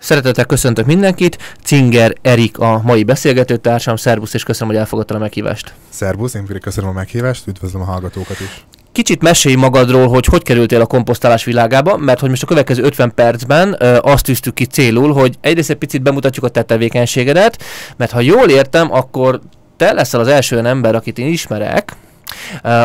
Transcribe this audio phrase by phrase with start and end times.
[0.00, 1.38] Szeretettel köszöntök mindenkit.
[1.64, 3.96] Cinger Erik a mai beszélgetőtársam.
[3.96, 5.74] Szervusz, és köszönöm, hogy elfogadtad a meghívást.
[5.88, 8.64] Szervusz, én pedig köszönöm a meghívást, üdvözlöm a hallgatókat is.
[8.92, 13.14] Kicsit mesélj magadról, hogy hogy kerültél a komposztálás világába, mert hogy most a következő 50
[13.14, 17.62] percben ö, azt tűztük ki célul, hogy egyrészt egy picit bemutatjuk a te tevékenységedet,
[17.96, 19.40] mert ha jól értem, akkor
[19.76, 21.96] te leszel az első olyan ember, akit én ismerek,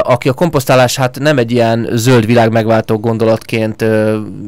[0.01, 3.85] aki a komposztálás hát nem egy ilyen zöld világ megváltó gondolatként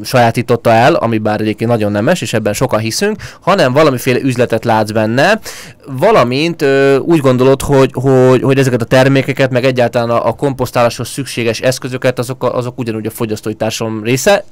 [0.03, 4.91] sajátította el, ami bár egyébként nagyon nemes, és ebben sokan hiszünk, hanem valamiféle üzletet látsz
[4.91, 5.39] benne,
[5.85, 6.65] valamint
[6.99, 12.19] úgy gondolod, hogy, hogy, hogy ezeket a termékeket, meg egyáltalán a, a komposztáláshoz szükséges eszközöket,
[12.19, 14.43] azok, azok ugyanúgy a fogyasztói társadalom része,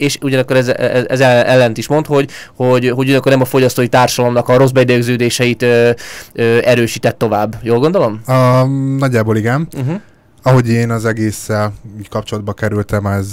[0.00, 0.68] és ugyanakkor ez,
[1.08, 5.62] ez ellent is mond, hogy, hogy, hogy ugyanakkor nem a fogyasztói társadalomnak a rossz beidegződéseit
[5.62, 5.90] ö,
[6.32, 7.56] ö, erősített tovább.
[7.62, 8.20] Jól gondolom?
[8.26, 8.64] A,
[8.98, 9.68] nagyjából igen.
[9.76, 10.00] Uh-huh.
[10.42, 11.72] Ahogy én az egésszel
[12.08, 13.28] kapcsolatba kerültem, ez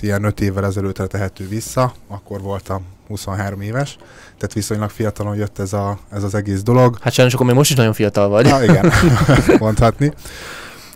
[0.00, 3.96] ilyen öt évvel ezelőttre tehető vissza, akkor voltam 23 éves,
[4.38, 6.98] tehát viszonylag fiatalon jött ez, a, ez az egész dolog.
[7.00, 8.46] Hát sajnos akkor még most is nagyon fiatal vagy.
[8.46, 8.92] Na, igen,
[9.58, 10.12] mondhatni.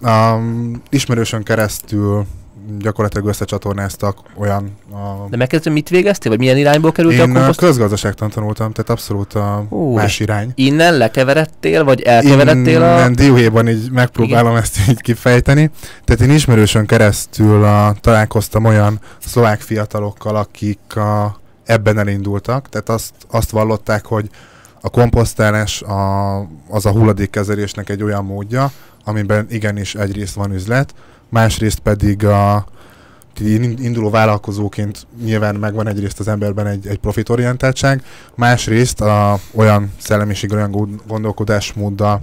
[0.01, 2.27] Um, ismerősön keresztül
[2.79, 4.77] gyakorlatilag összecsatornáztak olyan...
[4.91, 5.29] A...
[5.31, 7.59] De megkezdtem, mit végeztél, vagy milyen irányból kerültél Én a komposzt?
[7.59, 10.53] közgazdaságtan tanultam, tehát abszolút a Ú, más irány.
[10.55, 12.97] Innen lekeveredtél, vagy elkeveredtél innen a...
[12.97, 14.63] Innen dióhéjban így megpróbálom Igen.
[14.63, 15.71] ezt így kifejteni.
[16.05, 23.13] Tehát én ismerősön keresztül a, találkoztam olyan szlovák fiatalokkal, akik a, ebben elindultak, tehát azt,
[23.31, 24.31] azt vallották, hogy
[24.81, 28.71] a komposztálás a, az a hulladékkezelésnek egy olyan módja,
[29.05, 30.95] amiben igenis egyrészt van üzlet,
[31.29, 32.67] másrészt pedig a
[33.41, 38.03] induló vállalkozóként nyilván megvan egyrészt az emberben egy, egy profitorientáltság,
[38.35, 42.21] másrészt a, olyan szellemiség, olyan gondolkodásmóddal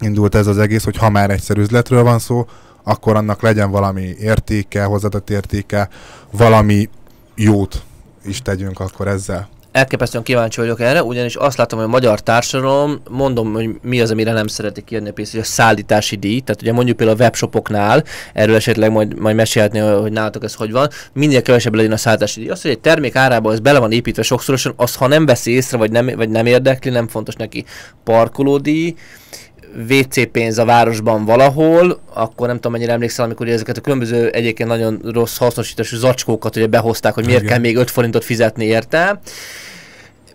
[0.00, 2.46] indult ez az egész, hogy ha már egyszer üzletről van szó,
[2.82, 5.88] akkor annak legyen valami értéke, hozzáadott értéke,
[6.30, 6.88] valami
[7.34, 7.82] jót
[8.24, 13.00] is tegyünk akkor ezzel elképesztően kíváncsi vagyok erre, ugyanis azt látom, hogy a magyar társadalom,
[13.10, 16.62] mondom, hogy mi az, amire nem szeretik kérni a pénzt, hogy a szállítási díj, tehát
[16.62, 20.88] ugye mondjuk például a webshopoknál, erről esetleg majd, majd mesélhetni, hogy nálatok ez hogy van,
[21.12, 22.48] minél kevesebb legyen a szállítási díj.
[22.48, 25.76] Az, hogy egy termék árába ez bele van építve sokszorosan, az ha nem veszi észre,
[25.76, 27.64] vagy nem, vagy nem érdekli, nem fontos neki
[28.04, 28.94] parkolódíj,
[29.88, 34.68] WC pénz a városban valahol, akkor nem tudom mennyire emlékszel, amikor ezeket a különböző egyébként
[34.68, 37.52] nagyon rossz hasznosítású zacskókat ugye behozták, hogy miért Igen.
[37.52, 39.20] kell még 5 forintot fizetni érte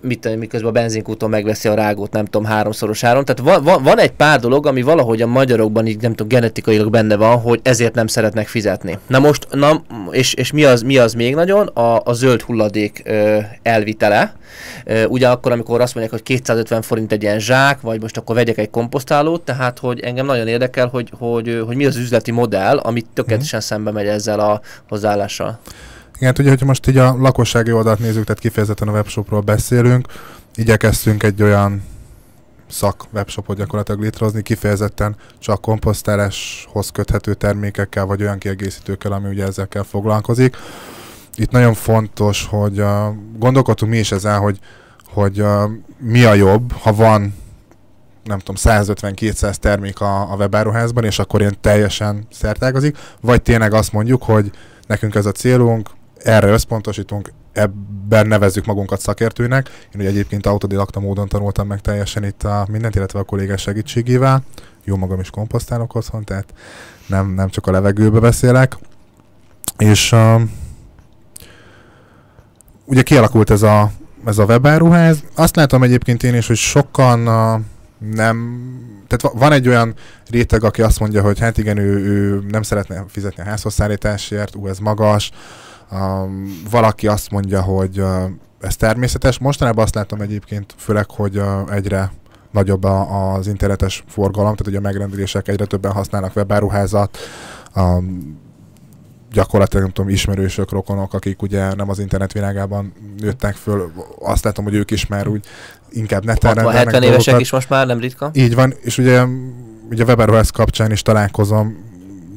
[0.01, 3.25] mit, miközben a benzinkúton megveszi a rágót, nem tudom, háromszoros áron.
[3.25, 6.89] Tehát van, van, van egy pár dolog, ami valahogy a magyarokban így, nem tudom, genetikailag
[6.89, 8.97] benne van, hogy ezért nem szeretnek fizetni.
[9.07, 11.67] Na most, na, és, és mi, az, mi az még nagyon?
[11.67, 14.35] A, a zöld hulladék ö, elvitele.
[14.85, 18.57] Ö, ugyanakkor, amikor azt mondják, hogy 250 forint egy ilyen zsák, vagy most akkor vegyek
[18.57, 23.07] egy komposztálót, tehát, hogy engem nagyon érdekel, hogy, hogy, hogy mi az üzleti modell, amit
[23.13, 23.67] tökéletesen hmm.
[23.67, 25.59] szembe megy ezzel a hozzáállással.
[26.17, 30.07] Igen, hát ugye, hogyha most így a lakossági oldalt nézzük, tehát kifejezetten a webshopról beszélünk,
[30.55, 31.83] igyekeztünk egy olyan
[32.67, 39.83] szak webshopot gyakorlatilag létrehozni, kifejezetten csak komposztáláshoz köthető termékekkel, vagy olyan kiegészítőkkel, ami ugye ezekkel
[39.83, 40.57] foglalkozik.
[41.35, 42.87] Itt nagyon fontos, hogy uh,
[43.37, 44.59] gondolkodtunk mi is ezen, hogy,
[45.05, 47.35] hogy uh, mi a jobb, ha van
[48.23, 53.91] nem tudom, 150-200 termék a, a webáruházban, és akkor ilyen teljesen szertágazik, vagy tényleg azt
[53.91, 54.51] mondjuk, hogy
[54.87, 55.89] nekünk ez a célunk,
[56.23, 59.69] erre összpontosítunk, ebben nevezzük magunkat szakértőnek.
[59.93, 64.43] Én ugye egyébként autodidakta módon tanultam meg teljesen itt a mindent, illetve a kollégás segítségével.
[64.83, 66.53] Jó magam is komposztálok otthon, tehát
[67.07, 68.77] nem, nem csak a levegőbe beszélek.
[69.77, 70.41] És uh,
[72.85, 73.91] ugye kialakult ez a,
[74.25, 75.23] ez a webáruház.
[75.35, 77.61] Azt látom egyébként én is, hogy sokan uh,
[77.97, 78.65] nem,
[79.07, 79.93] tehát van egy olyan
[80.29, 84.67] réteg, aki azt mondja, hogy hát igen, ő, ő nem szeretne fizetni a házhozszállításért, ú,
[84.67, 85.31] ez magas,
[85.91, 88.23] Um, valaki azt mondja, hogy uh,
[88.59, 89.39] ez természetes.
[89.39, 92.11] Mostanában azt látom egyébként, főleg, hogy uh, egyre
[92.51, 97.17] nagyobb a, az internetes forgalom, tehát ugye a megrendelések egyre többen használnak webáruházat,
[97.75, 98.39] um,
[99.31, 104.63] gyakorlatilag nem tudom, ismerősök, rokonok, akik ugye nem az internet világában nőttek föl, azt látom,
[104.63, 105.45] hogy ők is már úgy
[105.89, 108.29] inkább neten 70 évesek is most már, nem ritka.
[108.33, 109.23] Így van, és ugye,
[109.89, 111.86] ugye webáruház kapcsán is találkozom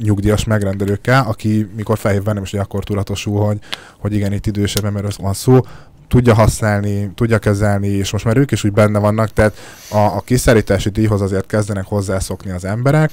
[0.02, 3.58] nyugdíjas megrendelőkkel, aki mikor felhív bennem, és akkor tudatosul, hogy,
[3.98, 5.60] hogy igen, itt idősebb mert van szó,
[6.08, 9.56] tudja használni, tudja kezelni, és most már ők is úgy benne vannak, tehát
[9.90, 13.10] a, a kiszállítási díjhoz azért kezdenek hozzászokni az emberek,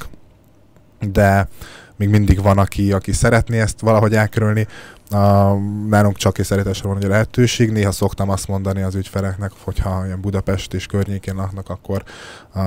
[1.12, 1.48] de
[1.98, 4.68] még mindig van, aki, aki szeretné ezt valahogy elkerülni.
[5.10, 5.54] A,
[5.88, 7.72] nálunk csak kiszállításra van ugye lehetőség.
[7.72, 12.04] Néha szoktam azt mondani az ügyfeleknek, hogyha ilyen Budapest és környékén laknak, akkor
[12.54, 12.60] a,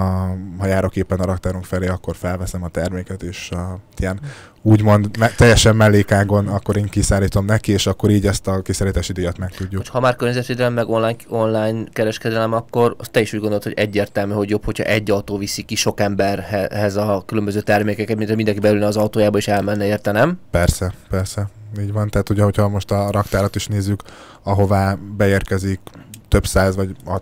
[0.58, 4.20] ha járok éppen a raktárunk felé, akkor felveszem a terméket, és a, ilyen
[4.62, 9.38] úgymond me- teljesen mellékágon, akkor én kiszállítom neki, és akkor így ezt a kiszállítási díjat
[9.38, 9.86] meg tudjuk.
[9.86, 14.50] Ha már környezetvédelem, meg online, online kereskedelem, akkor te is úgy gondolod, hogy egyértelmű, hogy
[14.50, 18.86] jobb, hogyha egy autó viszi ki sok emberhez a különböző termékeket, mint hogy mindenki belülne
[18.86, 20.38] az autójába és elmenne érte, nem?
[20.50, 21.48] Persze, persze.
[21.80, 22.08] Így van.
[22.08, 24.02] Tehát ugye, hogyha most a raktárat is nézzük,
[24.42, 25.80] ahová beérkezik
[26.28, 27.18] több száz, vagy a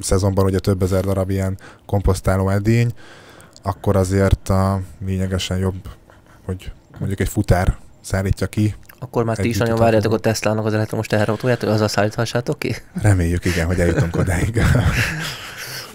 [0.00, 2.92] szezonban ugye több ezer darab ilyen komposztáló edény,
[3.62, 5.88] akkor azért a lényegesen jobb,
[6.46, 8.74] hogy mondjuk egy futár szállítja ki.
[8.98, 10.18] Akkor már ti is nagyon várjátok a.
[10.18, 12.76] Tesla-nak az elektromos teherautóját, hogy azzal szállíthassátok ki?
[13.02, 14.62] Reméljük, igen, hogy eljutunk odáig.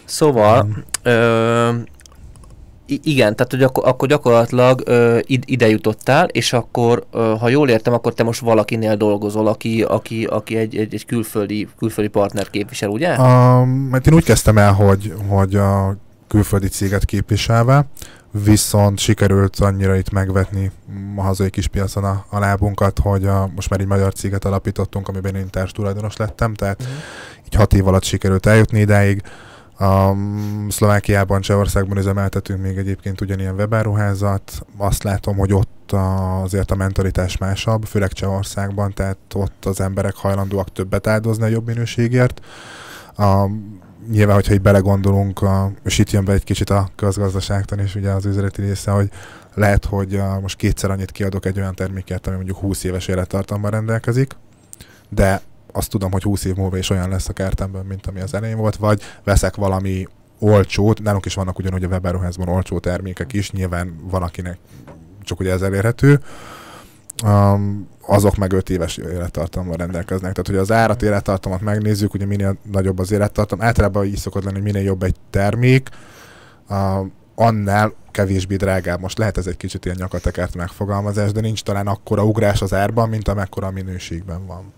[0.05, 0.67] Szóval,
[1.03, 1.69] ö,
[2.87, 7.69] igen, tehát hogy akkor, akkor gyakorlatilag ö, id- ide jutottál, és akkor, ö, ha jól
[7.69, 12.49] értem, akkor te most valakinél dolgozol, aki, aki, aki egy, egy, egy külföldi, külföldi partner
[12.49, 13.09] képvisel, ugye?
[13.09, 15.97] A, mert én úgy kezdtem el, hogy, hogy a
[16.27, 17.85] külföldi céget képviselve,
[18.31, 20.71] viszont sikerült annyira itt megvetni
[21.15, 25.07] a hazai kis piacon a, a lábunkat, hogy a, most már egy magyar céget alapítottunk,
[25.07, 26.89] amiben én társ tulajdonos lettem, tehát Mhm.
[27.45, 29.21] így hat év alatt sikerült eljutni idáig.
[29.79, 34.61] Um, Szlovákiában, Csehországban üzemeltetünk még egyébként ugyanilyen webáruházat.
[34.77, 40.15] Azt látom, hogy ott a- azért a mentalitás másabb, főleg Csehországban, tehát ott az emberek
[40.15, 42.41] hajlandóak többet áldozni a jobb minőségért.
[43.17, 47.95] Um, nyilván, hogyha így belegondolunk, a, és itt jön be egy kicsit a közgazdaságtan is
[47.95, 49.09] ugye az üzleti része, hogy
[49.53, 53.71] lehet, hogy uh, most kétszer annyit kiadok egy olyan termékért, ami mondjuk 20 éves élettartamban
[53.71, 54.35] rendelkezik,
[55.09, 58.33] de azt tudom, hogy 20 év múlva is olyan lesz a kertemben, mint ami az
[58.33, 60.07] elején volt, vagy veszek valami
[60.39, 64.57] olcsót, nálunk is vannak ugyanúgy a webáruházban olcsó termékek is, nyilván van akinek
[65.23, 66.19] csak ugye ez elérhető,
[67.23, 70.31] um, azok meg 5 éves élettartammal rendelkeznek.
[70.31, 74.55] Tehát, hogy az árat élettartamot megnézzük, ugye minél nagyobb az élettartam, általában így szokott lenni,
[74.55, 75.89] hogy minél jobb egy termék,
[76.69, 78.99] uh, annál kevésbé drágább.
[78.99, 83.09] Most lehet ez egy kicsit ilyen nyakatekert megfogalmazás, de nincs talán akkora ugrás az árban,
[83.09, 84.73] mint amekkora a minőségben van.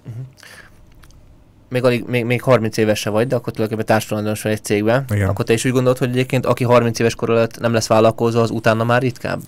[1.70, 5.06] Még, alig, még, még 30 éves se vagy, de akkor tulajdonképpen társadalmas vagy egy cégben.
[5.10, 5.30] Igen.
[5.30, 8.42] Akkor te is úgy gondolod, hogy egyébként aki 30 éves kor előtt nem lesz vállalkozó,
[8.42, 9.40] az utána már ritkább?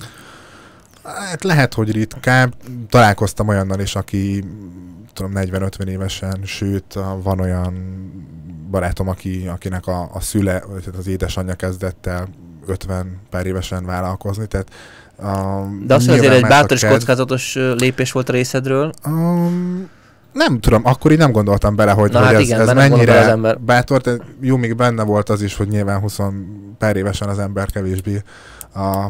[1.06, 2.54] Hát lehet, hogy ritkább.
[2.90, 4.44] Találkoztam olyannal is, aki
[5.14, 7.74] tudom, 40-50 évesen, sőt, van olyan
[8.72, 12.28] barátom, aki, akinek a, a szüle, vagy hát az édesanyja kezdett el
[12.68, 14.68] 50 pár évesen vállalkozni, tehát
[15.18, 19.90] um, De az, hogy azért egy bátor és kockázatos lépés volt a részedről, Um,
[20.32, 23.20] nem tudom, akkor így nem gondoltam bele, hogy, Na hogy hát ez, igen, ez mennyire
[23.20, 23.60] az ember.
[23.60, 26.18] bátor, de jó, még benne volt az is, hogy nyilván 20
[26.78, 28.24] pár évesen az ember kevésbé
[28.74, 29.08] a,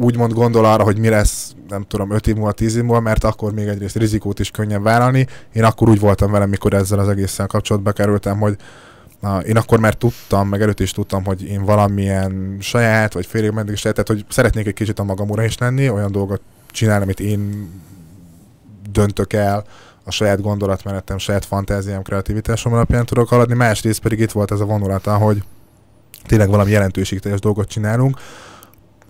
[0.00, 3.24] úgymond gondol arra, hogy mi lesz, nem tudom, 5 év múlva, 10 év múlva, mert
[3.24, 5.26] akkor még egyrészt rizikót is könnyebb vállalni.
[5.52, 8.56] Én akkor úgy voltam vele, mikor ezzel az egésszel kapcsolatba kerültem, hogy
[9.20, 13.52] Na, én akkor már tudtam, meg előtt is tudtam, hogy én valamilyen saját, vagy félig
[13.52, 16.40] saját, tehát hogy szeretnék egy kicsit a magam ura is lenni, olyan dolgot
[16.70, 17.70] csinálni, amit én
[18.90, 19.64] döntök el,
[20.04, 24.64] a saját gondolatmenetem, saját fantáziám, kreativitásom alapján tudok haladni, másrészt pedig itt volt ez a
[24.64, 25.42] vonulata, hogy
[26.26, 28.18] tényleg valami jelentőségteljes dolgot csinálunk,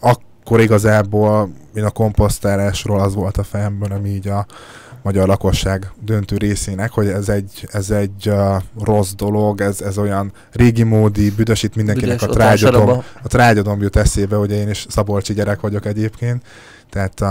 [0.00, 0.22] akkor
[0.56, 4.46] igazából én a komposztálásról az volt a fejemben, ami így a
[5.02, 10.32] magyar lakosság döntő részének, hogy ez egy, ez egy uh, rossz dolog, ez, ez olyan
[10.52, 13.04] régi módi, büdösít mindenkinek büdös, a ott trágyadom, Vásáraba.
[13.22, 16.42] a trágyadom jut eszébe, ugye én is szabolcsi gyerek vagyok egyébként,
[16.90, 17.28] tehát uh,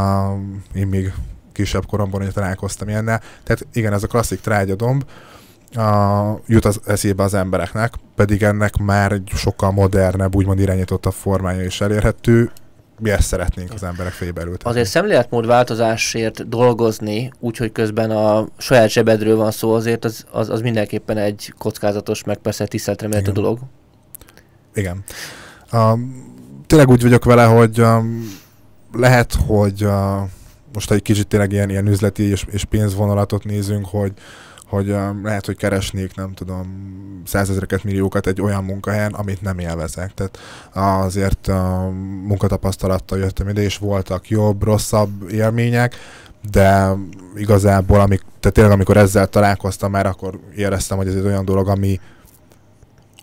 [0.74, 1.14] én még
[1.52, 3.22] kisebb koromban ugye találkoztam ilyennel.
[3.44, 5.04] Tehát igen, ez a klasszik trágyadomb
[5.76, 11.64] uh, jut az eszébe az embereknek, pedig ennek már egy sokkal modernebb, úgymond irányítottabb formája
[11.64, 12.52] is elérhető.
[13.00, 14.70] Mi ezt szeretnénk az emberek fejébe ültetni.
[14.70, 20.62] Azért szemléletmód változásért dolgozni, úgyhogy közben a saját zsebedről van szó, azért az, az, az
[20.62, 23.60] mindenképpen egy kockázatos, meg persze tiszteletre méltó dolog.
[24.74, 25.04] Igen.
[25.72, 26.26] Um,
[26.68, 28.40] tényleg úgy vagyok vele, hogy um,
[28.94, 29.92] lehet, hogy uh,
[30.74, 34.12] most egy kicsit tényleg ilyen, ilyen üzleti és, és pénzvonalatot nézünk, hogy
[34.70, 36.66] hogy lehet, hogy keresnék, nem tudom,
[37.26, 40.14] százezreket, milliókat egy olyan munkahelyen, amit nem élvezek.
[40.14, 40.38] Tehát
[40.74, 41.96] azért um,
[42.26, 45.96] munkatapasztalattal jöttem ide, és voltak jobb, rosszabb élmények,
[46.52, 46.96] de
[47.36, 51.68] igazából, amik, tehát tényleg amikor ezzel találkoztam már, akkor éreztem, hogy ez egy olyan dolog,
[51.68, 52.00] ami,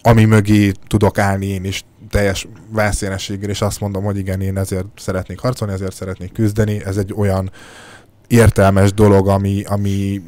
[0.02, 4.86] ami mögé tudok állni én is teljes vászénességgel, és azt mondom, hogy igen, én ezért
[4.96, 7.50] szeretnék harcolni, ezért szeretnék küzdeni, ez egy olyan
[8.26, 10.22] értelmes dolog, ami, ami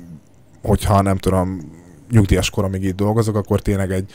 [0.66, 1.72] hogyha nem tudom,
[2.10, 4.12] nyugdíjas koromig itt dolgozok, akkor tényleg egy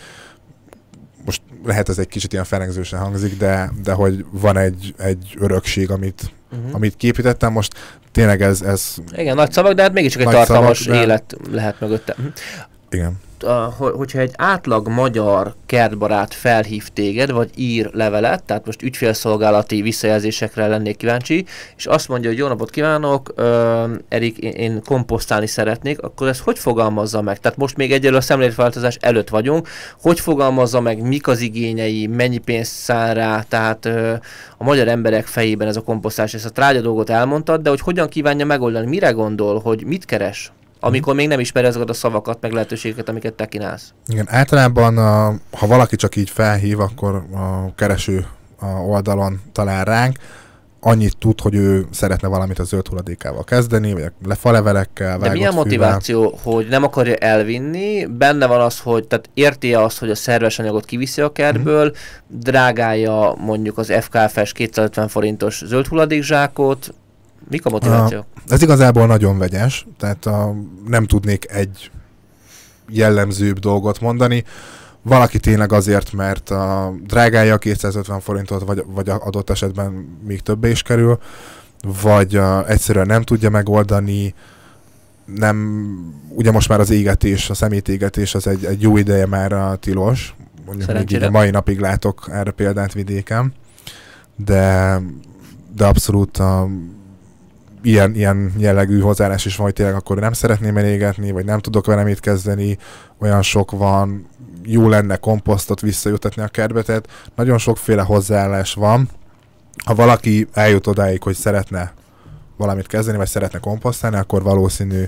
[1.25, 5.91] most lehet ez egy kicsit ilyen felengzősen hangzik, de, de hogy van egy, egy örökség,
[5.91, 6.75] amit, Uh-huh.
[6.75, 7.51] amit képítettem.
[7.51, 7.73] Most
[8.11, 11.79] tényleg ez, ez Igen, nagy szavak, de hát mégiscsak egy tartalmas szavak, de- élet lehet
[11.79, 12.15] mögötte.
[12.91, 13.19] Igen.
[13.43, 19.81] a, ho- hogyha egy átlag magyar kertbarát felhív téged, vagy ír levelet, tehát most ügyfélszolgálati
[19.81, 21.45] visszajelzésekre lennék kíváncsi,
[21.77, 23.33] és azt mondja, hogy jó napot kívánok,
[24.09, 27.39] Erik, én, komposztálni szeretnék, akkor ez hogy fogalmazza meg?
[27.39, 29.67] Tehát most még egyelőre a szemléletváltozás előtt vagyunk,
[30.01, 34.13] hogy fogalmazza meg, mik az igényei, mennyi pénzt szán rá, tehát ö,
[34.57, 38.09] a magyar emberek fejében ez a komposztálás, ezt a trágya dolgot elmondtad, de hogy hogyan
[38.09, 40.51] kívánja megoldani, mire gondol, hogy mit keres?
[40.83, 43.93] Amikor még nem ismeri azokat a szavakat, meg lehetőségeket, amiket te kínálsz.
[44.07, 45.25] Igen, általában a,
[45.57, 48.25] ha valaki csak így felhív, akkor a kereső
[48.59, 50.17] a oldalon talál ránk,
[50.83, 54.09] annyit tud, hogy ő szeretne valamit a zöld hulladékával kezdeni, vagy a
[55.17, 55.51] De vágott fűvel.
[55.51, 60.59] motiváció, hogy nem akarja elvinni, benne van az, hogy tehát érti azt, hogy a szerves
[60.59, 62.39] anyagot kiviszi a kertből, Mhm.
[62.39, 66.93] drágálja mondjuk az FKFS 250 forintos zöld hulladékzsákot,
[67.51, 68.25] mik a motivációk?
[68.47, 70.55] Ez igazából nagyon vegyes, tehát a,
[70.87, 71.91] nem tudnék egy
[72.89, 74.43] jellemzőbb dolgot mondani.
[75.01, 80.69] Valaki tényleg azért, mert a drágája a 250 forintot, vagy, vagy adott esetben még többé
[80.69, 81.19] is kerül,
[82.01, 84.33] vagy a, egyszerűen nem tudja megoldani,
[85.25, 85.87] nem,
[86.29, 90.35] ugye most már az égetés, a szemétégetés az egy, egy jó ideje már a tilos,
[90.65, 93.53] mondjuk még így a mai napig látok erre példát vidéken,
[94.35, 94.97] de,
[95.75, 96.67] de abszolút a,
[97.81, 101.85] ilyen, ilyen jellegű hozzáállás is van, hogy tényleg akkor nem szeretném elégetni, vagy nem tudok
[101.85, 102.77] vele mit kezdeni,
[103.19, 104.27] olyan sok van,
[104.63, 109.09] jó lenne komposztot visszajutatni a kertbe, tehát nagyon sokféle hozzáállás van.
[109.85, 111.93] Ha valaki eljut odáig, hogy szeretne
[112.57, 115.03] valamit kezdeni, vagy szeretne komposztálni, akkor valószínű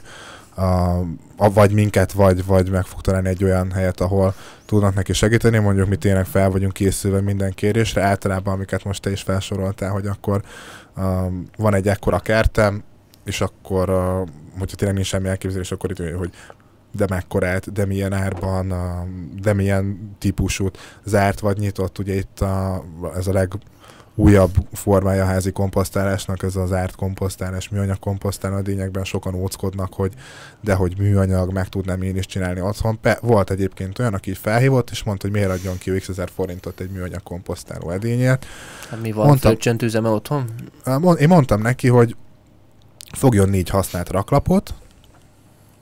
[1.37, 4.33] a, vagy minket, vagy, vagy meg fog találni egy olyan helyet, ahol
[4.65, 5.57] tudnak neki segíteni.
[5.57, 10.07] Mondjuk mi tényleg fel vagyunk készülve minden kérésre, általában amiket most te is felsoroltál, hogy
[10.07, 10.41] akkor
[11.57, 12.83] van egy ekkora kertem,
[13.25, 13.89] és akkor,
[14.57, 16.31] hogyha tényleg nincs semmi elképzelés, akkor itt, hogy
[16.91, 18.73] de mekkorát, de milyen árban,
[19.41, 22.83] de milyen típusút, zárt vagy nyitott, ugye itt a,
[23.15, 23.31] ez a
[24.15, 27.97] legújabb formája a házi komposztálásnak, ez az árt komposztálás, műanyag
[28.65, 30.13] lényegben sokan óckodnak, hogy
[30.61, 32.99] de hogy műanyag, meg tudnám én is csinálni otthon.
[33.01, 36.79] Pe, volt egyébként olyan, aki felhívott, és mondta, hogy miért adjon ki x ezer forintot
[36.79, 38.45] egy műanyag komposztáló edényért,
[38.89, 39.49] Hát mi van, Mondtam.
[39.49, 40.49] földcsöntőzeme otthon?
[41.19, 42.15] Én mondtam neki, hogy
[43.11, 44.73] fogjon négy használt raklapot,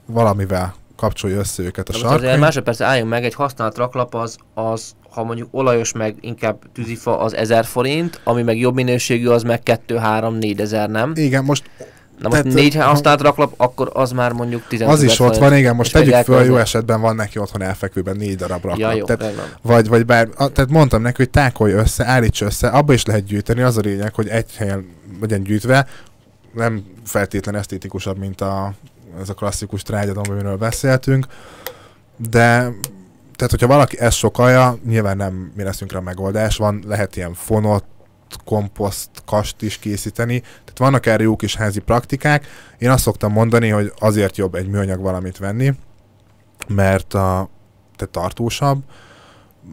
[0.06, 2.40] valamivel kapcsolja össze őket a most azért sarkon.
[2.40, 7.36] másodperc álljunk meg, egy használt raklap az, az, ha mondjuk olajos meg inkább tűzifa az
[7.36, 11.12] 1000 forint, ami meg jobb minőségű, az meg 2-3-4 ezer, nem?
[11.16, 11.64] Igen, most
[12.22, 15.38] Na most Tehát, négy ha- használt raklap, akkor az már mondjuk 15 az is ott
[15.38, 18.80] van, igen, most tegyük föl, jó esetben van neki otthon elfekvőben négy darab raklap.
[18.80, 22.68] Ja, jó, tehát, vagy, vagy bár, a, tehát mondtam neki, hogy tákolj össze, állíts össze,
[22.68, 24.86] abba is lehet gyűjteni, az a lényeg, hogy egy helyen
[25.22, 25.88] legyen gyűjtve,
[26.54, 28.74] nem feltétlen esztétikusabb, mint a,
[29.22, 31.26] ez a klasszikus trágyadom, amiről beszéltünk,
[32.30, 32.72] de
[33.42, 37.86] tehát, hogyha valaki ezt sokalja, nyilván nem mi leszünk rá megoldás, van, lehet ilyen fonott,
[38.46, 42.48] komposzt, kast is készíteni, tehát vannak erre jó kis házi praktikák.
[42.78, 45.74] Én azt szoktam mondani, hogy azért jobb egy műanyag valamit venni,
[46.68, 47.50] mert a,
[47.96, 48.84] tehát tartósabb,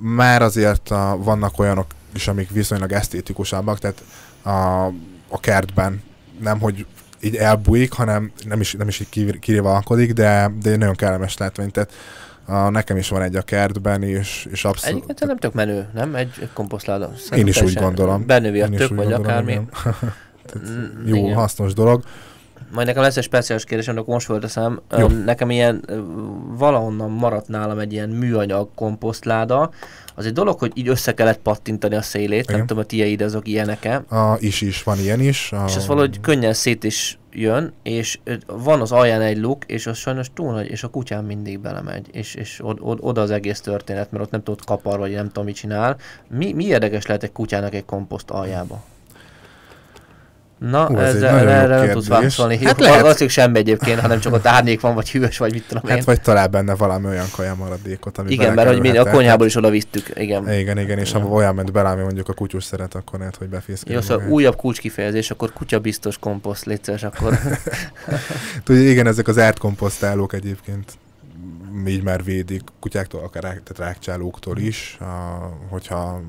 [0.00, 4.02] már azért a, vannak olyanok is, amik viszonylag esztétikusabbak, tehát
[4.42, 4.86] a,
[5.28, 6.02] a kertben
[6.40, 6.86] nem, hogy
[7.20, 11.70] így elbújik, hanem nem is, nem is így kir- kirivalkodik, de, de nagyon kellemes látvány.
[11.70, 11.92] Tehát
[12.48, 14.94] a, nekem is van egy a kertben, és, és abszolút...
[14.94, 16.14] Egyébként ez nem tök menő, nem?
[16.14, 17.12] Egy, egy komposztláda.
[17.36, 18.26] Én is úgy gondolom.
[18.26, 19.60] Benövi a tök, vagy akármi.
[20.58, 21.34] Mm, Jó, igen.
[21.34, 22.04] hasznos dolog.
[22.72, 24.80] Majd nekem lesz egy speciális kérdés, amikor most fölteszem.
[25.24, 25.84] Nekem ilyen
[26.58, 29.70] valahonnan maradt nálam egy ilyen műanyag komposztláda.
[30.14, 32.66] Az egy dolog, hogy így össze kellett pattintani a szélét, nem Igen.
[32.66, 33.94] tudom, a tieid azok ilyenek-e.
[34.08, 35.52] A, is is, van ilyen is.
[35.52, 39.86] A, És ez valahogy könnyen szét is jön, és van az alján egy luk, és
[39.86, 43.30] az sajnos túl nagy, és a kutyám mindig belemegy, és, és od, od, oda az
[43.30, 45.96] egész történet, mert ott nem tudod kapar, vagy nem tudom, mit csinál.
[46.28, 48.84] Mi, mi érdekes lehet egy kutyának egy komposzt aljába?
[50.58, 52.08] Na, Hú, ez ezzel, erre nem tudsz kérdés.
[52.08, 52.56] válaszolni.
[52.56, 53.00] Hát Hát lehet.
[53.00, 55.96] Valószínűleg semmi egyébként, hanem csak ott árnyék van, vagy hűvös, vagy mit tudom én.
[55.96, 59.46] Hát vagy talál benne valami olyan kaja maradékot, ami igen, mert hogy mi a konyhából
[59.46, 60.52] is oda visztük, igen.
[60.52, 63.48] Igen, igen, és ha olyan ment bele, ami mondjuk a kutyus szeret, akkor lehet, hogy
[63.48, 63.94] befészkedik.
[63.94, 67.38] Jó, szóval újabb kulcskifejezés, akkor kutya biztos komposzt, légy szíves, akkor
[68.64, 70.92] Tudja, igen, ezek az ártkomposztálók egyébként
[71.86, 75.04] így már védik kutyáktól, akár rák, tehát rákcsálóktól is, a,
[75.68, 76.20] hogyha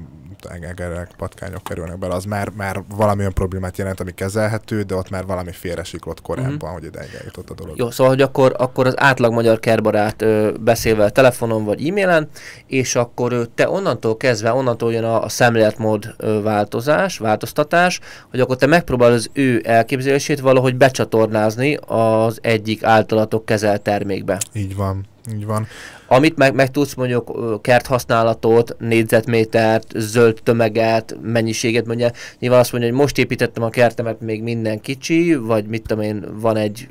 [0.45, 5.25] egerek, patkányok kerülnek bele, az már, már valamilyen problémát jelent, ami kezelhető, de ott már
[5.25, 6.71] valami félresiklott korábban, uh-huh.
[6.71, 7.77] hogy ideig eljutott a dolog.
[7.77, 12.29] Jó, szóval, hogy akkor, akkor az átlag magyar kerbarát ö, beszél vele telefonon vagy e-mailen,
[12.67, 18.39] és akkor ö, te onnantól kezdve, onnantól jön a, a szemléletmód ö, változás, változtatás, hogy
[18.39, 24.37] akkor te megpróbálod az ő elképzelését valahogy becsatornázni az egyik általatok kezelt termékbe.
[24.53, 25.05] Így van.
[25.33, 25.67] Így van.
[26.07, 32.11] Amit meg, meg tudsz mondjuk kerthasználatot, négyzetmétert, zöld tömeget, mennyiséget mondja.
[32.39, 36.25] Nyilván azt mondja, hogy most építettem a kertemet, még minden kicsi, vagy mit tudom én,
[36.39, 36.89] van egy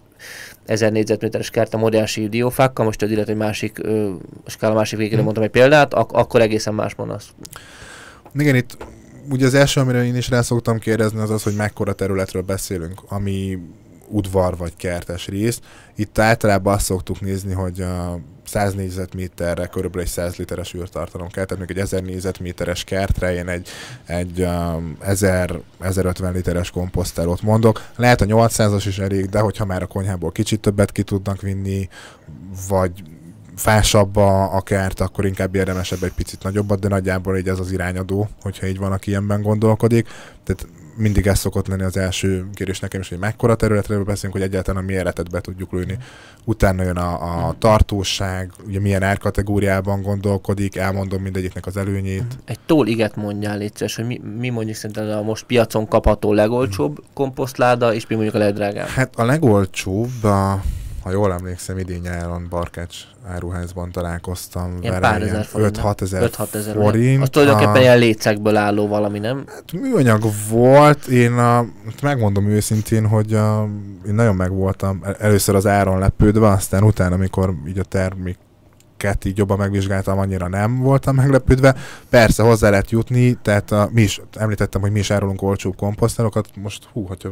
[0.64, 4.10] 1000 négyzetméteres kert a óriási diófákkal, most az illetve egy másik, ö,
[4.46, 5.24] skála másik végére hmm.
[5.24, 7.28] mondtam egy példát, ak- akkor egészen más mondasz.
[8.34, 8.76] Igen, itt
[9.30, 13.00] ugye az első, amire én is rá szoktam kérdezni, az az, hogy mekkora területről beszélünk,
[13.08, 13.58] ami
[14.10, 15.60] udvar vagy kertes rész.
[15.96, 21.44] Itt általában azt szoktuk nézni, hogy a 100 négyzetméterre körülbelül egy 100 literes űrtartalom kell,
[21.44, 23.68] tehát még egy 1000 négyzetméteres kertre én egy,
[24.06, 27.82] egy um, 1000, 1050 literes komposztálót mondok.
[27.96, 31.88] Lehet a 800-as is elég, de hogyha már a konyhából kicsit többet ki tudnak vinni,
[32.68, 33.02] vagy
[33.56, 37.72] fásabb a, a kert, akkor inkább érdemesebb egy picit nagyobbat, de nagyjából így ez az
[37.72, 40.08] irányadó, hogyha így van, aki ilyenben gondolkodik.
[40.44, 40.66] Tehát
[40.98, 44.82] mindig ez szokott lenni az első kérés nekem is, hogy mekkora területről beszélünk, hogy egyáltalán
[44.82, 45.98] a méretet be tudjuk lőni.
[46.44, 52.38] Utána jön a, a tartóság, ugye milyen árkategóriában gondolkodik, elmondom mindegyiknek az előnyét.
[52.44, 57.94] Egy tóliget mondjál létszes, hogy mi, mi mondjuk szerintem a most piacon kapható legolcsóbb komposztláda,
[57.94, 58.86] és mi mondjuk a legdrágább?
[58.86, 60.62] Hát a legolcsóbb a
[61.02, 62.96] ha jól emlékszem, idén nyáron Barkács
[63.28, 65.08] áruházban találkoztam ilyen vele.
[65.08, 65.78] Pár ezer forint.
[65.82, 66.30] 5-6 ezer
[66.74, 67.22] forint.
[67.22, 67.80] Az tulajdonképpen a...
[67.80, 69.44] ilyen lécekből álló valami, nem?
[69.46, 73.68] Hát műanyag volt, én a, hát megmondom őszintén, hogy a,
[74.06, 78.38] én nagyon megvoltam először az áron lepődve, aztán utána, amikor így a termék
[79.04, 81.74] amiket így jobban megvizsgáltam, annyira nem voltam meglepődve.
[82.08, 86.48] Persze hozzá lehet jutni, tehát a, mi is, említettem, hogy mi is árulunk olcsóbb komposzterokat,
[86.56, 87.30] most hú, hogyha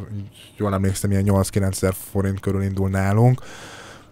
[0.56, 3.40] jól emlékszem, ilyen 8-9 ezer forint körül indul nálunk,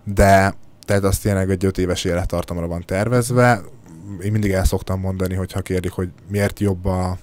[0.04, 3.60] de tehát azt tényleg egy 5 éves élettartamra van tervezve.
[4.22, 7.18] Én mindig el szoktam mondani, hogyha kérdik, hogy miért jobb a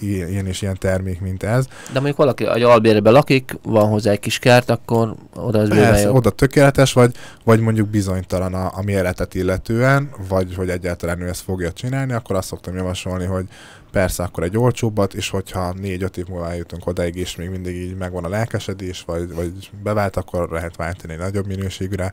[0.00, 1.66] ilyen és ilyen termék, mint ez.
[1.66, 6.12] De mondjuk valaki egy albérbe lakik, van hozzá egy kis kert, akkor oda az Persze,
[6.12, 11.40] oda tökéletes, vagy, vagy mondjuk bizonytalan a, a méretet illetően, vagy hogy egyáltalán ő ezt
[11.40, 13.46] fogja csinálni, akkor azt szoktam javasolni, hogy
[13.90, 17.96] persze akkor egy olcsóbbat, és hogyha négy-öt év múlva eljutunk odaig, és még mindig így
[17.96, 22.12] megvan a lelkesedés, vagy, vagy bevált, akkor lehet váltani egy nagyobb minőségre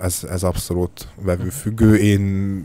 [0.00, 1.96] ez, ez abszolút vevőfüggő.
[1.96, 2.20] Én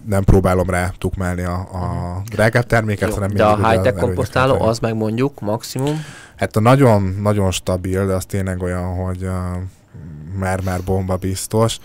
[0.06, 4.80] nem próbálom rá tukmálni a, a drágább terméket, Jó, hanem De a high-tech komposztáló az
[4.80, 6.04] meg mondjuk maximum?
[6.36, 9.30] Hát a nagyon, nagyon stabil, de az tényleg olyan, hogy
[10.38, 11.78] már-már bomba biztos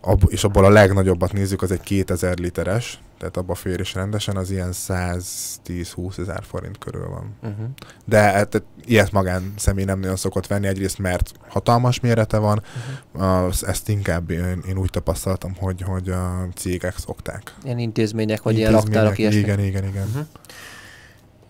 [0.00, 4.36] ab, és abból a legnagyobbat nézzük, az egy 2000 literes, tehát abba fér is rendesen,
[4.36, 7.34] az ilyen 110-20 ezer forint körül van.
[7.42, 7.66] Uh-huh.
[8.04, 12.62] De hát, ilyet magán személy nem nagyon szokott venni, egyrészt mert hatalmas mérete van,
[13.14, 13.44] uh-huh.
[13.44, 17.54] az, ezt inkább én, én úgy tapasztaltam, hogy, hogy a cégek szokták.
[17.64, 19.40] Ilyen intézmények, vagy intézmények, ilyen raktárok, ilyesmi.
[19.40, 20.06] Igen, igen, igen.
[20.06, 20.26] Uh-huh.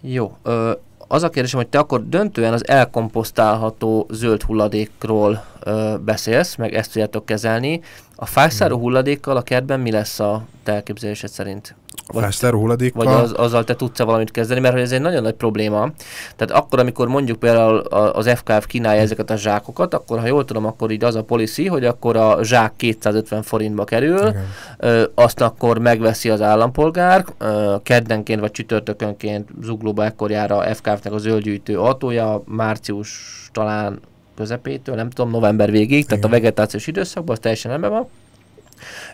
[0.01, 0.37] Jó.
[0.43, 0.73] Ö,
[1.09, 6.93] az a kérdésem, hogy te akkor döntően az elkomposztálható zöld hulladékról ö, beszélsz, meg ezt
[6.93, 7.81] tudjátok kezelni.
[8.17, 8.83] A fászáró hmm.
[8.83, 11.75] hulladékkal a kertben mi lesz a te elképzelésed szerint?
[12.13, 13.05] Vagy, Fászáró hulladékkal?
[13.05, 15.91] Vagy az, azzal te tudsz-e valamit kezdeni, mert hogy ez egy nagyon nagy probléma.
[16.37, 20.67] Tehát akkor, amikor mondjuk például az FKF kínálja ezeket a zsákokat, akkor ha jól tudom,
[20.67, 24.35] akkor így az a policy, hogy akkor a zsák 250 forintba kerül,
[24.79, 31.13] ö, azt akkor megveszi az állampolgár, ö, keddenként vagy csütörtökönként zuglóba ekkor jár a FKF-nek
[31.13, 33.11] a zöldgyűjtő autója, március
[33.53, 34.01] talán
[34.37, 36.07] közepétől, nem tudom, november végig, Igen.
[36.07, 38.09] tehát a vegetációs időszakban, az teljesen ember van.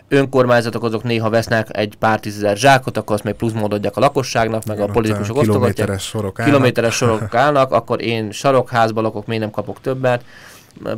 [0.07, 4.65] Önkormányzatok azok néha vesznek egy pár tízezer zsákot, akkor azt még plusz adják a lakosságnak,
[4.65, 5.73] meg Igen, a politikusok osztogatják.
[5.73, 6.53] Kilométeres sorok állnak.
[6.53, 10.23] Kilométeres sorok állnak, akkor én sarokházban lakok, még nem kapok többet.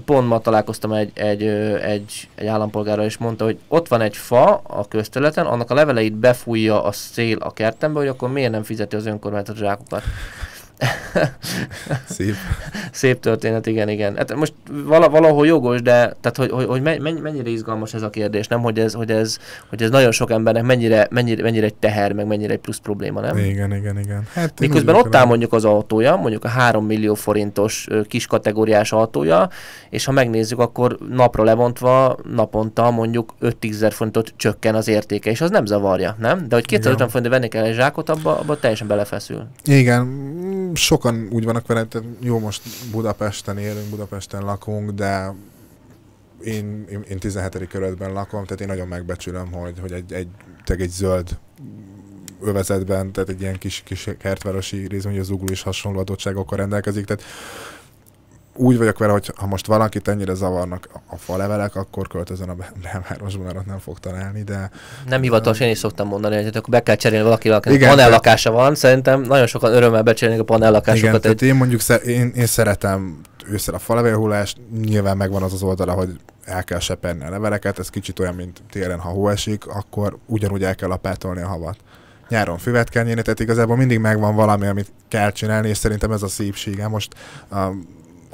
[0.06, 1.44] Pont ma találkoztam egy, egy,
[1.82, 6.14] egy, egy állampolgárral, és mondta, hogy ott van egy fa a közterületen, annak a leveleit
[6.14, 10.04] befújja a szél a kertembe, hogy akkor miért nem fizeti az önkormányzat zsákokat.
[12.06, 12.36] Szép.
[12.92, 14.16] Szép történet, igen, igen.
[14.16, 14.54] Hát most
[14.86, 16.82] vala, valahol jogos, de tehát, hogy, hogy, hogy
[17.22, 18.62] mennyire izgalmas ez a kérdés, nem?
[18.62, 19.38] Hogy ez, hogy ez,
[19.70, 23.22] hogy ez nagyon sok embernek mennyire, mennyire, mennyire egy teher, meg mennyire egy plusz probléma,
[23.22, 23.38] nem?
[23.38, 24.28] Igen, igen, igen.
[24.34, 29.50] Hát Miközben ott áll mondjuk az autója, mondjuk a 3 millió forintos kis kategóriás autója,
[29.90, 35.42] és ha megnézzük, akkor napra levontva naponta mondjuk 5-10 ezer forintot csökken az értéke, és
[35.42, 36.48] az nem zavarja, nem?
[36.48, 39.48] De hogy 250 forintot venni kell egy zsákot, abba, abba teljesen belefeszül.
[39.64, 40.06] Igen,
[40.74, 45.34] sokan úgy vannak vele, tehát jó, most Budapesten élünk, Budapesten lakunk, de
[46.44, 47.68] én, én, én 17.
[47.68, 50.28] kerületben lakom, tehát én nagyon megbecsülöm, hogy, hogy egy, egy,
[50.66, 51.38] egy zöld
[52.42, 57.06] övezetben, tehát egy ilyen kis, kis kertvárosi részben, hogy az ugló is hasonló adottságokkal rendelkezik,
[57.06, 57.24] tehát
[58.56, 63.44] úgy vagyok vele, hogy ha most valakit ennyire zavarnak a falevelek, akkor költözön a belvárosba,
[63.44, 64.70] mert ott nem fog találni, de...
[65.08, 68.76] Nem hivatalos, én is szoktam mondani, hogy akkor be kell cserélni valakinek, akinek panellakása van.
[68.76, 71.10] Szerintem nagyon sokan örömmel becserélnek a panellakásokat.
[71.10, 75.92] Igen, tehát én mondjuk én, én szeretem ősszel a falevélhullást, nyilván megvan az az oldala,
[75.92, 76.10] hogy
[76.46, 80.64] el kell seperni a leveleket, ez kicsit olyan, mint télen, ha hó esik, akkor ugyanúgy
[80.64, 81.78] el kell lapátolni a havat
[82.30, 86.22] nyáron füvet kell nyírni, tehát igazából mindig megvan valami, amit kell csinálni, és szerintem ez
[86.22, 86.88] a szépsége.
[86.88, 87.14] Most
[87.52, 87.60] uh,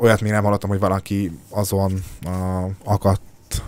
[0.02, 3.22] olyat még nem hallottam, hogy valaki azon uh, akadt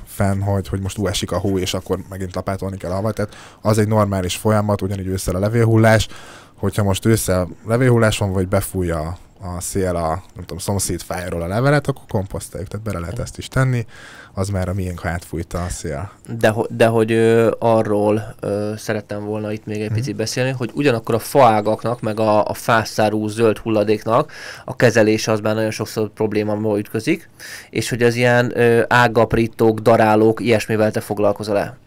[0.06, 3.16] fenn, hogy, hogy most esik a hó, és akkor megint lapátolni kell a havat.
[3.16, 6.08] Tehát az egy normális folyamat, ugyanígy ősszel a levélhullás,
[6.56, 11.48] hogyha most ősszel levélhullás van, vagy befújja a szél a nem tudom, szomszéd fájáról a
[11.48, 13.86] levelet, akkor komposztáljuk, tehát bele lehet ezt is tenni,
[14.34, 16.12] az már a miénk, ha átfújta a szél.
[16.40, 19.96] De, de hogy ö, arról ö, szerettem volna itt még egy hmm.
[19.96, 24.32] picit beszélni, hogy ugyanakkor a faágaknak, meg a, a fászárú zöld hulladéknak
[24.66, 27.30] a kezelése az már nagyon sokszor probléma ütközik,
[27.70, 31.78] és hogy az ilyen ö, ágaprítók, darálók, ilyesmivel te foglalkozol el.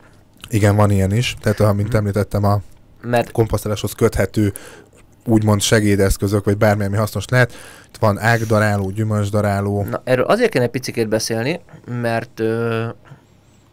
[0.50, 1.36] Igen, van ilyen is.
[1.40, 1.98] Tehát, amint hmm.
[1.98, 2.60] említettem, a
[3.06, 4.52] mert komposztáláshoz köthető
[5.26, 7.52] úgymond segédeszközök, vagy bármi, ami hasznos lehet.
[7.86, 9.86] Itt van ágdaráló, gyümölcsdaráló.
[9.90, 11.60] Na, erről azért kéne picikét beszélni,
[12.00, 12.84] mert ö,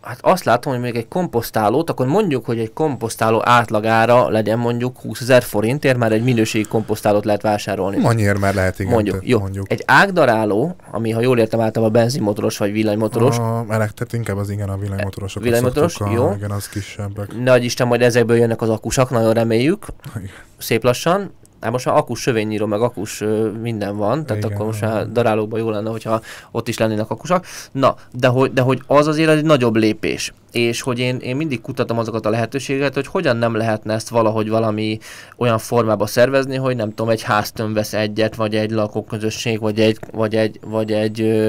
[0.03, 4.99] hát azt látom, hogy még egy komposztálót, akkor mondjuk, hogy egy komposztáló átlagára legyen mondjuk
[4.99, 8.03] 20 ezer forintért, már egy minőségi komposztálót lehet vásárolni.
[8.03, 8.93] Annyiért már lehet, igen.
[8.93, 9.39] Mondjuk, jó.
[9.39, 9.71] Mondjuk.
[9.71, 13.37] Egy ágdaráló, ami ha jól értem általában benzinmotoros vagy villanymotoros.
[13.37, 15.43] A, tehát inkább az igen a villanymotorosok.
[15.43, 16.27] Villanymotoros, jó.
[16.27, 17.37] A, igen, az kisebbek.
[17.43, 19.85] Nagy Isten, majd ezekből jönnek az akusak, nagyon reméljük.
[20.15, 20.29] Igen.
[20.57, 21.31] Szép lassan.
[21.63, 23.23] Hát most már akus sövényíró, meg akus
[23.61, 26.21] minden van, tehát Igen, akkor most már darálókban jó lenne, hogyha
[26.51, 27.45] ott is lennének akusak.
[27.71, 31.61] Na, de hogy, de hogy az azért egy nagyobb lépés és hogy én, én mindig
[31.61, 34.97] kutatom azokat a lehetőségeket, hogy hogyan nem lehetne ezt valahogy valami
[35.37, 39.99] olyan formába szervezni, hogy nem tudom, egy háztön vesz egyet, vagy egy lakóközösség, vagy egy,
[40.11, 41.43] vagy egy, vagy egy,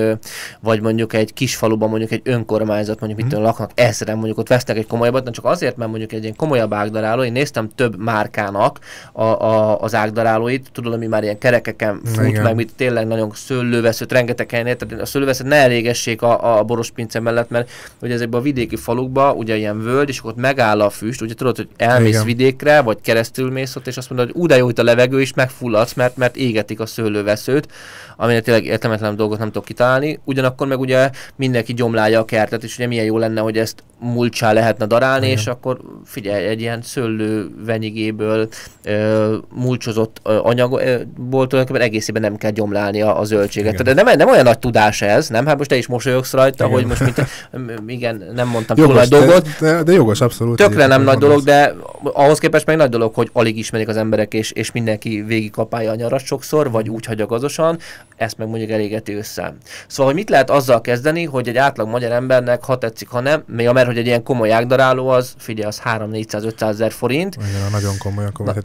[0.61, 3.23] vagy mondjuk egy kis faluban mondjuk egy önkormányzat, mondjuk mm.
[3.23, 6.37] mit tudom, laknak ezeren, mondjuk ott vesznek egy komolyabbat, csak azért, mert mondjuk egy ilyen
[6.37, 8.79] komolyabb ágdaráló, én néztem több márkának
[9.13, 12.43] a, a, az ágdarálóit, tudod, ami már ilyen kerekeken fut, Igen.
[12.43, 17.21] meg mit tényleg nagyon szőlőveszőt, rengeteg helyen, tehát a szőlőveszőt ne elégessék a, a borospince
[17.21, 20.91] mellett, mert hogy ezekben a vidéki falukba, ugye ilyen völgy, és akkor ott megáll a
[20.91, 22.25] füst, ugye tudod, hogy elmész Igen.
[22.25, 25.35] vidékre, vagy keresztül mész ott, és azt mondod, hogy úgy jó itt a levegő, és
[25.35, 27.69] megfulladsz, mert, mert égetik a szőlőveszőt,
[28.17, 30.21] aminek tényleg értelmetlen dolgot nem tudok kitalálni.
[30.25, 34.53] Ugyanakkor meg ugye mindenki gyomlálja a kertet, és ugye milyen jó lenne, hogy ezt mulcsá
[34.53, 35.39] lehetne darálni, Igen.
[35.39, 38.49] és akkor figyelj, egy ilyen szőlővenyigéből
[38.85, 43.83] ö, mulcsozott ö, anyagból tulajdonképpen egészében nem kell gyomlálni a, a zöldséget.
[43.83, 45.47] De nem, nem olyan nagy tudás ez, nem?
[45.47, 46.77] Hát most te is mosolyogsz rajta, igen.
[46.77, 47.27] hogy most mint,
[47.97, 49.49] igen, nem mondtam jogos, túl nagy dolgot.
[49.61, 50.57] De, de jogos, abszolút.
[50.57, 54.35] Tökre nem nagy dolog, de ahhoz képest meg nagy dolog, hogy alig ismerik az emberek,
[54.35, 57.79] és, és mindenki végig kapálja a nyarat sokszor, vagy úgy hagyja gazosan,
[58.17, 59.55] ezt meg mondjuk elégeti össze.
[59.87, 63.43] Szóval, hogy mit lehet azzal kezdeni, hogy egy átlag magyar embernek, ha tetszik, ha nem,
[63.47, 67.35] még a mert, hogy egy ilyen komoly ágdaráló az, figyelj, az 3-400-500 ezer forint.
[67.35, 68.61] Igen, nagyon komoly, komoly, Na,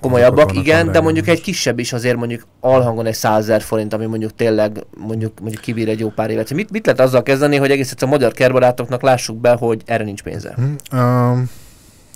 [0.00, 0.43] komolyabbak.
[0.46, 4.06] Komolyabbak, igen, de mondjuk egy kisebb is azért mondjuk alhangon egy 100 ezer forint, ami
[4.06, 6.52] mondjuk tényleg mondjuk, mondjuk kibír egy jó pár évet.
[6.52, 10.22] Mit, mit lehet azzal kezdeni, hogy egész a magyar kertbarátoknak lássuk be, hogy erre nincs
[10.22, 10.52] pénze?
[10.54, 11.50] Hmm, um,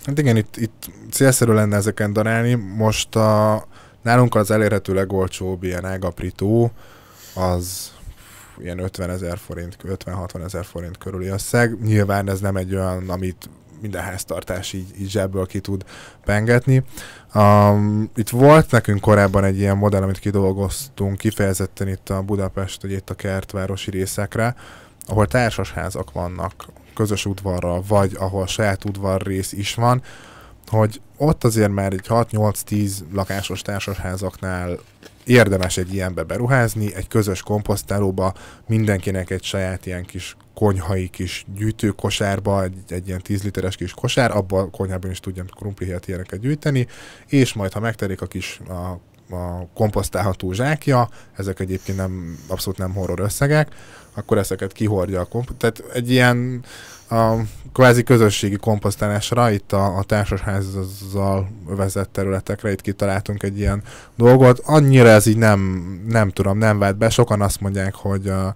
[0.05, 2.55] hát igen, itt, itt célszerű lenne ezeken darálni.
[2.55, 3.65] Most a,
[4.03, 6.71] nálunk az elérhető legolcsóbb ilyen ágaprító,
[7.35, 7.93] az
[8.59, 11.81] ilyen 50 ezer forint, 50-60 ezer forint körüli összeg.
[11.83, 15.85] Nyilván ez nem egy olyan, amit minden háztartás így, így zsebből ki tud
[16.25, 16.83] pengetni.
[17.35, 22.93] Um, itt volt nekünk korábban egy ilyen modell, amit kidolgoztunk kifejezetten itt a Budapest, vagy
[22.93, 24.55] itt a kertvárosi részekre,
[25.07, 30.03] ahol társasházak vannak közös udvarral, vagy ahol saját udvar rész is van,
[30.67, 34.79] hogy ott azért már egy 6-8-10 lakásos társasházaknál
[35.29, 38.35] érdemes egy ilyenbe beruházni, egy közös komposztálóba,
[38.67, 44.37] mindenkinek egy saját ilyen kis konyhai kis gyűjtőkosárba, egy, egy ilyen 10 literes kis kosár,
[44.37, 46.87] abban a konyhában is tudjam krumplihet ilyeneket gyűjteni,
[47.27, 49.01] és majd, ha megterik a kis a,
[49.35, 53.75] a komposztálható zsákja, ezek egyébként nem, abszolút nem horror összegek,
[54.15, 56.65] akkor ezeket kihordja a komp- Tehát egy ilyen
[57.11, 57.35] a
[57.73, 63.83] kvázi közösségi komposztálásra, itt a, a társasházzal övezett területekre, itt kitaláltunk egy ilyen
[64.17, 64.59] dolgot.
[64.59, 65.61] Annyira ez így nem,
[66.09, 67.11] nem tudom, nem vált be.
[67.11, 68.55] Sokan azt mondják, hogy, a,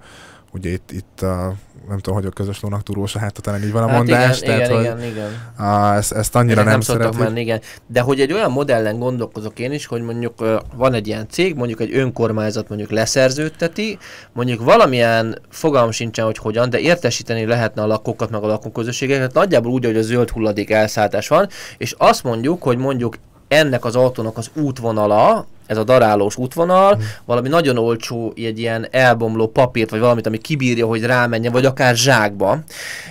[0.53, 1.55] ugye itt, itt a
[1.89, 4.41] nem tudom, hogy a közös lónak turós a hát talán így van a Hát mondás.
[4.41, 5.67] igen, tehát, igen, hogy igen, igen.
[5.69, 7.19] A, ezt, ezt annyira Ezek nem, nem szeretik.
[7.19, 7.61] menni, igen.
[7.87, 11.81] De hogy egy olyan modellen gondolkozok én is, hogy mondjuk van egy ilyen cég, mondjuk
[11.81, 13.99] egy önkormányzat mondjuk leszerződteti,
[14.33, 19.73] mondjuk valamilyen fogalm sincsen, hogy hogyan, de értesíteni lehetne a lakókat, meg a lakóközösségeket, nagyjából
[19.73, 23.17] úgy, hogy a zöld hulladék elszállítás van, és azt mondjuk, hogy mondjuk
[23.49, 27.03] ennek az autónak az útvonala, ez a darálós útvonal, Mhm.
[27.25, 31.97] valami nagyon olcsó, egy ilyen elbomló papírt, vagy valamit, ami kibírja, hogy rámenjen, vagy akár
[31.97, 32.59] zsákba.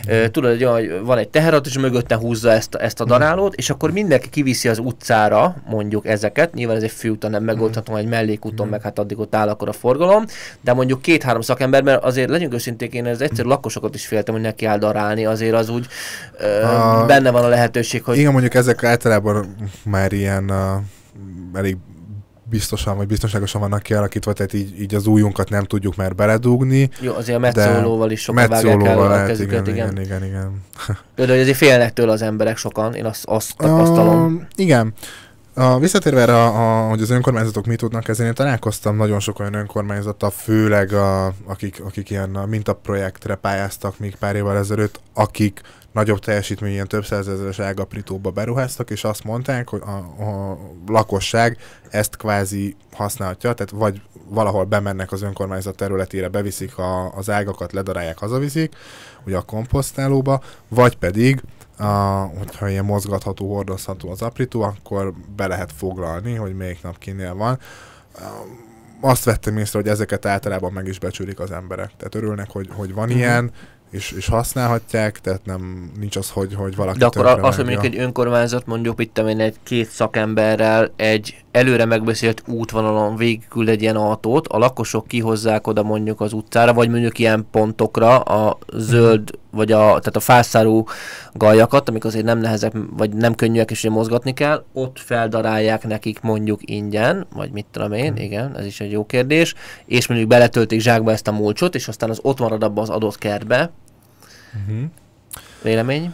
[0.07, 3.69] Ö, tudod, hogy olyan, van egy teherautó, és mögötte húzza ezt, ezt a darálót, és
[3.69, 8.67] akkor mindenki kiviszi az utcára, mondjuk ezeket, nyilván ez egy főúton nem megoldható, egy mellékúton,
[8.67, 10.25] meg hát addig ott áll akkor a forgalom,
[10.61, 14.43] de mondjuk két-három szakember, mert azért legyünk őszinték, én az egyszerű lakosokat is féltem, hogy
[14.43, 15.87] neki áll darálni, azért az úgy
[16.39, 21.77] ö, A- benne van a lehetőség, hogy Igen, mondjuk ezek általában már ilyen uh, elég
[22.51, 26.89] biztosan, vagy biztonságosan vannak kialakítva, tehát így, így az újunkat nem tudjuk már beledugni.
[26.99, 29.91] jó, azért a metszólóval is sokan vágják el metszólóval a lehet, kezüket, igen, igen.
[29.91, 30.61] igen, igen, igen.
[31.15, 34.35] Például, hogy azért félnek tőle az emberek sokan, én azt, azt tapasztalom.
[34.35, 34.93] Uh, igen.
[35.53, 39.39] A, visszatérve erre, a, a, hogy az önkormányzatok mit tudnak kezdeni, én találkoztam nagyon sok
[39.39, 45.61] olyan önkormányzattal, főleg a, akik, akik ilyen a mintaprojektre pályáztak még pár évvel ezelőtt, akik
[45.91, 51.57] nagyobb teljesítményű, ilyen több százezeres ágaprítóba beruháztak, és azt mondták, hogy a, a lakosság
[51.89, 58.17] ezt kvázi használhatja, tehát vagy valahol bemennek az önkormányzat területére, beviszik a, az ágakat, ledarálják,
[58.17, 58.75] hazaviszik,
[59.25, 61.41] ugye a komposztálóba, vagy pedig
[61.81, 67.35] a, hogyha ilyen mozgatható, hordozható az aprító, akkor be lehet foglalni, hogy melyik nap kinél
[67.35, 67.59] van.
[69.01, 71.91] Azt vettem észre, hogy ezeket általában meg is becsülik az emberek.
[71.97, 73.17] Tehát örülnek, hogy, hogy van Mhm.
[73.17, 73.51] ilyen,
[73.91, 77.93] és, és használhatják, tehát nem nincs az, hogy, hogy valaki De akkor azt, hogy mondjuk
[77.93, 83.95] egy önkormányzat mondjuk itt én egy két szakemberrel egy előre megbeszélt útvonalon végigküld egy ilyen
[83.95, 89.71] autót, a lakosok kihozzák oda mondjuk az utcára, vagy mondjuk ilyen pontokra a zöld, vagy
[89.71, 90.85] a, tehát a fászárú
[91.33, 96.21] gajakat, amik azért nem nehezek, vagy nem könnyűek, és ugye mozgatni kell, ott feldarálják nekik
[96.21, 100.79] mondjuk ingyen, vagy mit tudom én, igen, ez is egy jó kérdés, és mondjuk beletöltik
[100.79, 103.71] zsákba ezt a mulcsot, és aztán az ott marad abba az adott kertbe.
[104.67, 104.83] Mhm.
[105.61, 106.13] Vélemény?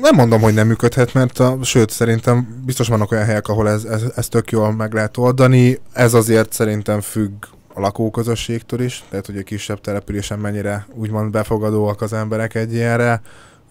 [0.00, 3.84] Nem mondom, hogy nem működhet, mert a, sőt, szerintem biztos vannak olyan helyek, ahol ez,
[3.84, 5.80] ez, ez tök jól meg lehet oldani.
[5.92, 12.00] Ez azért szerintem függ a lakóközösségtől is, tehát hogy egy kisebb településen mennyire úgymond befogadóak
[12.00, 13.22] az emberek egy ilyenre.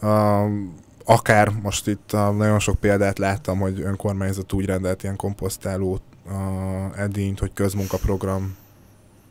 [0.01, 0.09] Uh,
[1.05, 6.99] akár most itt uh, nagyon sok példát láttam, hogy önkormányzat úgy rendelt ilyen komposztáló uh,
[6.99, 8.55] edényt, hogy közmunkaprogram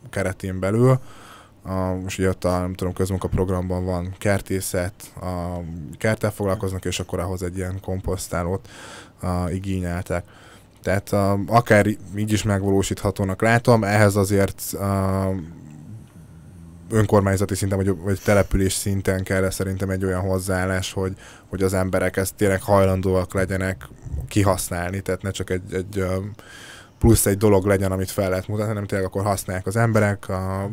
[0.09, 0.99] keretén belül,
[1.63, 5.59] a, most ugye ott a, nem tudom, közmunkaprogramban van kertészet, a
[5.97, 8.69] kerttel foglalkoznak, és akkor ahhoz egy ilyen komposztálót
[9.19, 10.23] a, igényeltek.
[10.81, 15.29] Tehát a, akár így is megvalósíthatónak látom, ehhez azért a,
[16.89, 21.13] önkormányzati szinten, vagy, vagy település szinten kell szerintem egy olyan hozzáállás, hogy,
[21.49, 23.87] hogy az emberek ezt tényleg hajlandóak legyenek
[24.27, 26.05] kihasználni, tehát ne csak egy, egy
[26.99, 30.69] plusz egy dolog legyen, amit fel lehet mutatni, hanem tényleg akkor használják az emberek, a,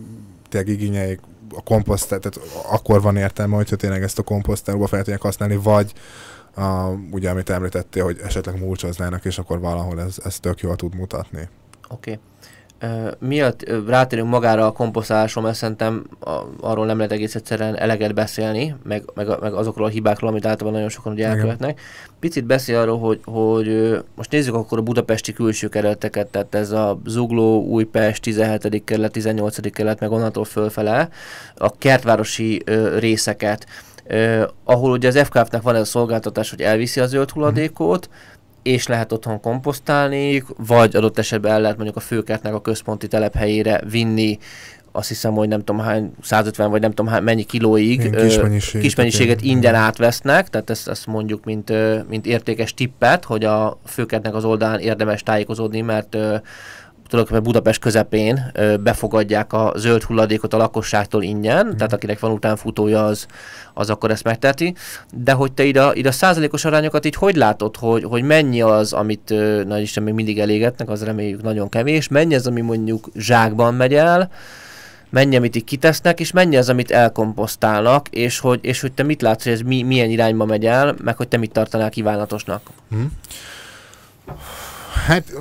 [0.49, 1.21] tényleg igényeik
[1.55, 5.93] a komposzt, tehát akkor van értelme, hogyha tényleg ezt a komposztálóba fel tudják használni, vagy
[6.55, 10.95] a, ugye, amit említettél, hogy esetleg mulcsoznának, és akkor valahol ez, ez tök jól tud
[10.95, 11.49] mutatni.
[11.89, 12.11] Oké.
[12.11, 12.19] Okay.
[12.83, 16.07] Uh, miatt rátérünk magára a komposztálásról, mert szerintem
[16.61, 20.73] arról nem lehet egész egyszerűen eleget beszélni, meg, meg, meg azokról a hibákról, amit általában
[20.73, 21.81] nagyon sokan ugye elkövetnek.
[22.21, 27.01] Picit beszél arról, hogy, hogy most nézzük akkor a budapesti külső kerületeket, tehát ez a
[27.07, 28.85] Zugló, Újpest, 17.
[28.85, 29.73] kerület, 18.
[29.73, 31.09] kerület, meg onnantól fölfele,
[31.57, 32.63] a kertvárosi
[32.99, 33.67] részeket,
[34.07, 38.09] ö, ahol ugye az FKF-nek van ez a szolgáltatás, hogy elviszi a zöld hulladékot,
[38.69, 43.81] és lehet otthon komposztálni, vagy adott esetben el lehet mondjuk a főkertnek a központi telephelyére
[43.91, 44.39] vinni,
[44.93, 48.49] azt hiszem, hogy nem tudom hány, 150 vagy nem tudom hány, mennyi kilóig ö,
[48.81, 51.73] kis mennyiséget ingyen átvesznek, tehát ezt, ezt mondjuk mint,
[52.09, 56.17] mint értékes tippet, hogy a főkertnek az oldalán érdemes tájékozódni, mert
[57.09, 61.77] tulajdonképpen Budapest közepén befogadják a zöld hulladékot a lakosságtól ingyen, Mhm.
[61.77, 63.27] tehát akinek van utánfutója, az,
[63.75, 64.75] az akkor ezt megteheti.
[65.13, 68.93] De hogy te ide, ide a százalékos arányokat így hogy látod, hogy, hogy mennyi az,
[68.93, 69.35] amit
[69.67, 73.95] nagy Isten még mindig elégetnek, az reméljük nagyon kevés, mennyi az, ami mondjuk zsákban megy
[73.95, 74.31] el,
[75.11, 79.23] mennyi, amit így kitesznek, és mennyi az, amit elkomposztálnak, és hogy, és hogy te mit
[79.23, 82.63] látsz, hogy ez mi, milyen irányba megy el, meg hogy te mit tartanál kívánatosnak.
[82.91, 83.05] Hm?
[85.09, 85.33] Hát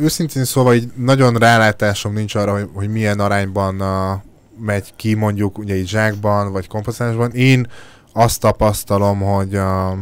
[0.00, 4.20] őszintén szóval így nagyon rálátásom nincs arra, hogy, hogy milyen arányban uh,
[4.58, 7.30] megy ki mondjuk ugye így zsákban vagy komposztálásban.
[7.30, 7.66] Én
[8.12, 9.98] azt tapasztalom, hogy uh,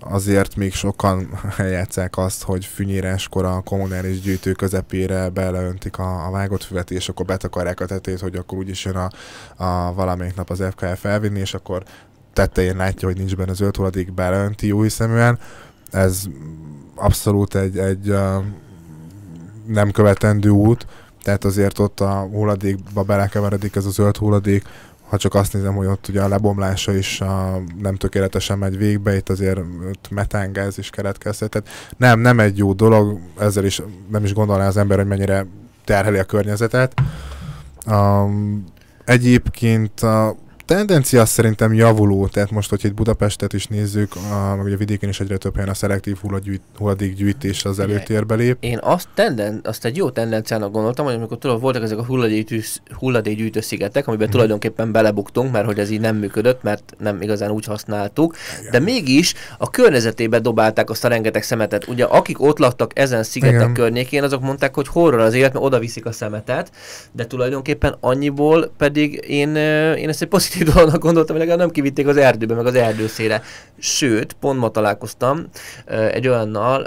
[0.00, 6.64] azért még sokan eljátszák azt, hogy fűnyíráskor a kommunális gyűjtő közepére beleöntik a, a vágott
[6.64, 9.10] füvet, és akkor betakarják a tetét, hogy akkor úgyis jön a,
[9.64, 11.82] a valamelyik nap az FKF felvinni, és akkor
[12.32, 15.38] tetején látja, hogy nincs benne zöld hulladék, beleönti jó hiszeműen.
[15.90, 16.22] Ez
[16.94, 18.14] abszolút egy, egy
[19.66, 20.86] nem követendő út,
[21.22, 24.64] tehát azért ott a hulladékba belekeveredik ez a zöld hulladék,
[25.08, 29.16] ha csak azt nézem, hogy ott ugye a lebomlása is a, nem tökéletesen megy végbe,
[29.16, 31.50] itt azért ott metángáz is keletkezhet.
[31.50, 35.46] Tehát nem, nem egy jó dolog, ezzel is nem is gondolná az ember, hogy mennyire
[35.84, 36.94] terheli a környezetet.
[37.86, 38.64] Um,
[39.04, 44.76] egyébként a tendencia szerintem javuló, tehát most, hogy itt Budapestet is nézzük, a, meg ugye
[44.76, 46.16] vidéken is egyre több helyen a szelektív
[46.78, 48.56] hulladékgyűjtés az előtérbe lép.
[48.60, 52.68] Én azt, tenden, azt egy jó tendenciának gondoltam, hogy amikor tudod, voltak ezek a hulladékgyűjtő,
[52.98, 54.34] hulladékgyűjtő szigetek, amiben hmm.
[54.34, 58.70] tulajdonképpen belebuktunk, mert hogy ez így nem működött, mert nem igazán úgy használtuk, Igen.
[58.70, 61.88] de mégis a környezetébe dobálták azt a rengeteg szemetet.
[61.88, 63.74] Ugye akik ott laktak ezen szigetek Igen.
[63.74, 66.70] környékén, azok mondták, hogy horror az élet, mert oda viszik a szemetet,
[67.12, 69.56] de tulajdonképpen annyiból pedig én,
[69.96, 73.42] én ezt egy pozitív dolognak gondoltam, hogy legalább nem kivitték az erdőbe, meg az erdőszére.
[73.78, 75.46] Sőt, pont ma találkoztam
[75.86, 76.86] egy olyannal,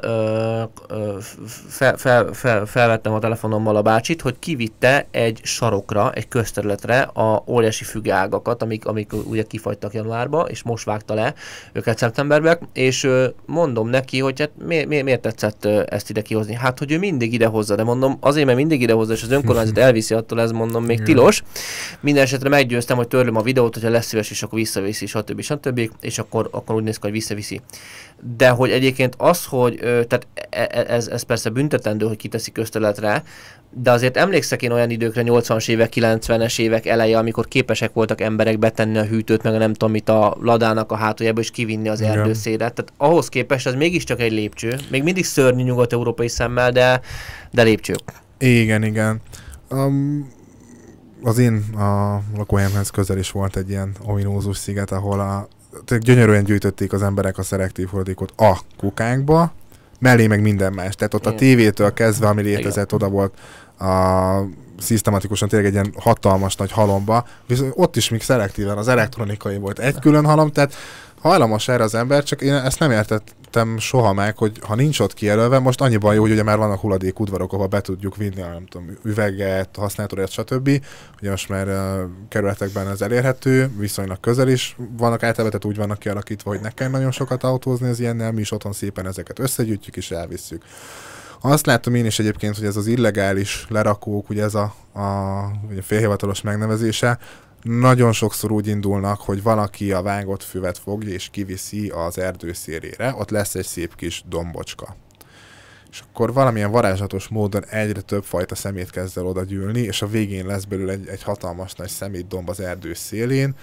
[1.68, 7.44] fel, fel, fel, felvettem a telefonommal a bácsit, hogy kivitte egy sarokra, egy közterületre a
[7.48, 11.34] óriási fügeágakat, amik, amik ugye kifagytak januárba, és most vágta le
[11.74, 13.08] őket szeptemberben, és
[13.46, 16.54] mondom neki, hogy hát miért, miért, miért tetszett ezt ide kihozni?
[16.54, 19.32] Hát, hogy ő mindig ide hozza, de mondom, azért, mert mindig ide hozza, és az
[19.32, 21.44] önkormányzat elviszi attól, ez mondom, még tilos.
[22.00, 25.42] Minden esetre meggyőztem, hogy törlöm a videót, videót, hogyha lesz szíves, és akkor visszaviszi, stb.
[25.42, 25.90] stb.
[26.02, 27.62] És akkor, akkor úgy néz ki, hogy visszaviszi.
[28.38, 33.24] De hogy egyébként az, hogy tehát e, e, ez, ez persze büntetendő, hogy kiteszi közterületre,
[33.72, 38.60] de azért emlékszek én olyan időkre, 80-as évek, 90-es évek eleje, amikor képesek voltak emberek
[38.60, 42.02] betenni a hűtőt, meg a nem tudom mit a ladának a hátuljába, és kivinni az
[42.02, 42.74] erdőszélet.
[42.74, 44.76] Tehát ahhoz képest ez mégiscsak egy lépcső.
[44.90, 47.02] Még mindig szörnyű nyugat-európai szemmel, de,
[47.52, 47.96] de lépcső.
[48.38, 49.22] Igen, igen.
[49.70, 50.39] Um,
[51.24, 55.48] az én a lakóhelyemhez közel is volt egy ilyen ominózus sziget, ahol a,
[56.00, 59.52] gyönyörűen gyűjtötték az emberek a szelektív hulladékot a kukánkba,
[60.00, 60.96] mellé meg minden más.
[60.96, 63.34] Tehát ott a tévétől kezdve, ami létezett, oda volt
[63.80, 64.42] a
[64.80, 69.80] szisztematikusan tényleg egy ilyen hatalmas nagy halomba, viszont ott is még szelektíven az elektronikai volt
[69.80, 70.74] egy külön halom, tehát
[71.22, 75.14] hajlamos erre az ember, csak én ezt nem értettem soha meg, hogy ha nincs ott
[75.14, 78.66] kijelölve, most annyiban jó, hogy ugye már vannak hulladék udvarok, ahol be tudjuk vinni, nem
[78.66, 80.70] tudom, üveget, használatot, stb.
[81.22, 86.50] Ugye most már uh, kerületekben ez elérhető, viszonylag közel is vannak általában, úgy vannak kialakítva,
[86.50, 90.12] hogy ne kell nagyon sokat autózni az ilyennel, mi is otthon szépen ezeket összegyűjtjük és
[90.12, 90.64] elvisszük.
[91.42, 95.52] Azt látom én is egyébként, hogy ez az illegális lerakók, ugye ez a, a, a
[95.82, 97.20] félhivatalos megnevezése,
[97.62, 103.16] nagyon sokszor úgy indulnak, hogy valaki a vágott füvet fogja és kiviszi az erdő szélére,
[103.18, 104.96] ott lesz egy szép kis dombocska.
[105.92, 110.08] És akkor valamilyen varázslatos módon egyre több fajta szemét kezd el oda gyűlni, és a
[110.08, 113.56] végén lesz belőle egy, egy hatalmas nagy szemétdomb az erdő szélén,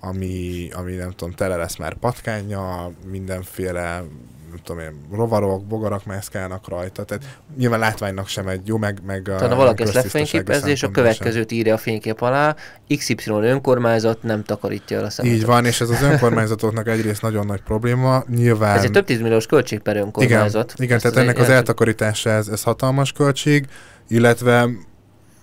[0.00, 4.04] ami, ami nem tudom, tele lesz már patkányjal, mindenféle
[4.50, 7.24] nem tudom én, rovarok, bogarak mászkálnak rajta, tehát
[7.58, 11.52] nyilván látványnak sem egy jó, meg, meg a Tehát valaki ezt lefényképezni, és a következőt
[11.52, 12.56] írja a fénykép alá,
[12.96, 15.38] XY önkormányzat nem takarítja el a szemetet.
[15.38, 18.76] Így van, és ez az önkormányzatoknak egyrészt nagyon nagy probléma, nyilván...
[18.76, 20.72] Ez egy több tízmilliós költség per önkormányzat.
[20.72, 23.66] Igen, igen tehát ennek az eltakarítása ez, ez hatalmas költség,
[24.08, 24.68] illetve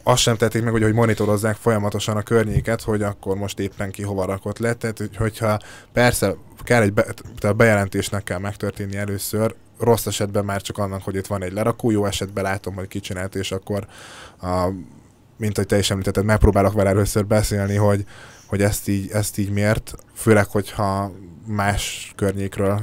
[0.04, 4.04] azt sem tették meg, hogy, hogy monitorozzák folyamatosan a környéket, hogy akkor most éppen ki
[4.04, 4.74] hova rakott le.
[4.74, 5.60] Tehát, hogyha
[5.94, 7.06] persze kell egy be,
[7.38, 11.92] tehát bejelentésnek kell megtörténni először, rossz esetben már csak annak, hogy itt van egy lerakó,
[11.92, 13.88] jó esetben látom, hogy ki csinált, és akkor
[14.42, 14.70] a,
[15.38, 18.06] mint hogy te is említetted, megpróbálok vele először beszélni, hogy,
[18.46, 21.12] hogy ezt így, ezt így miért, főleg, hogyha
[21.46, 22.82] más környékről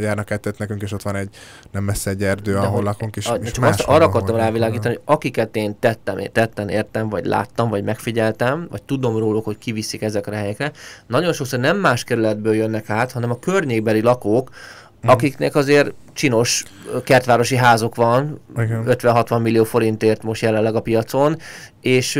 [0.00, 1.28] járnak át, nekünk, és ott van egy
[1.70, 4.94] nem messze egy erdő, De ahol lakunk, és, a, és csak azt arra akartam rávilágítani,
[4.94, 9.58] hogy akiket én tettem, én tetten értem, vagy láttam, vagy megfigyeltem, vagy tudom róluk, hogy
[9.58, 10.72] kiviszik ezekre a helyekre,
[11.06, 14.50] nagyon sokszor nem más kerületből jönnek át, hanem a környékbeli lakók,
[15.04, 15.12] hmm.
[15.12, 16.62] akiknek azért csinos
[17.04, 21.36] kertvárosi házok van, 50-60 millió forintért most jelenleg a piacon,
[21.80, 22.14] és,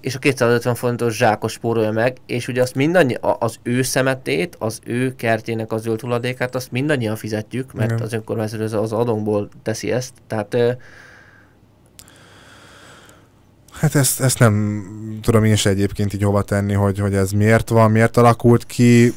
[0.00, 4.78] és a 250 forintos zsákos spórolja meg, és ugye azt mindannyi, az ő szemetét, az
[4.84, 8.02] ő kertjének az zöld hulladékát, azt mindannyian fizetjük, mert Igen.
[8.02, 10.56] az önkormányzat az adónkból teszi ezt, tehát
[13.80, 14.84] Hát ezt, ezt nem
[15.22, 19.12] tudom én se egyébként így hova tenni, hogy, hogy ez miért van, miért alakult ki,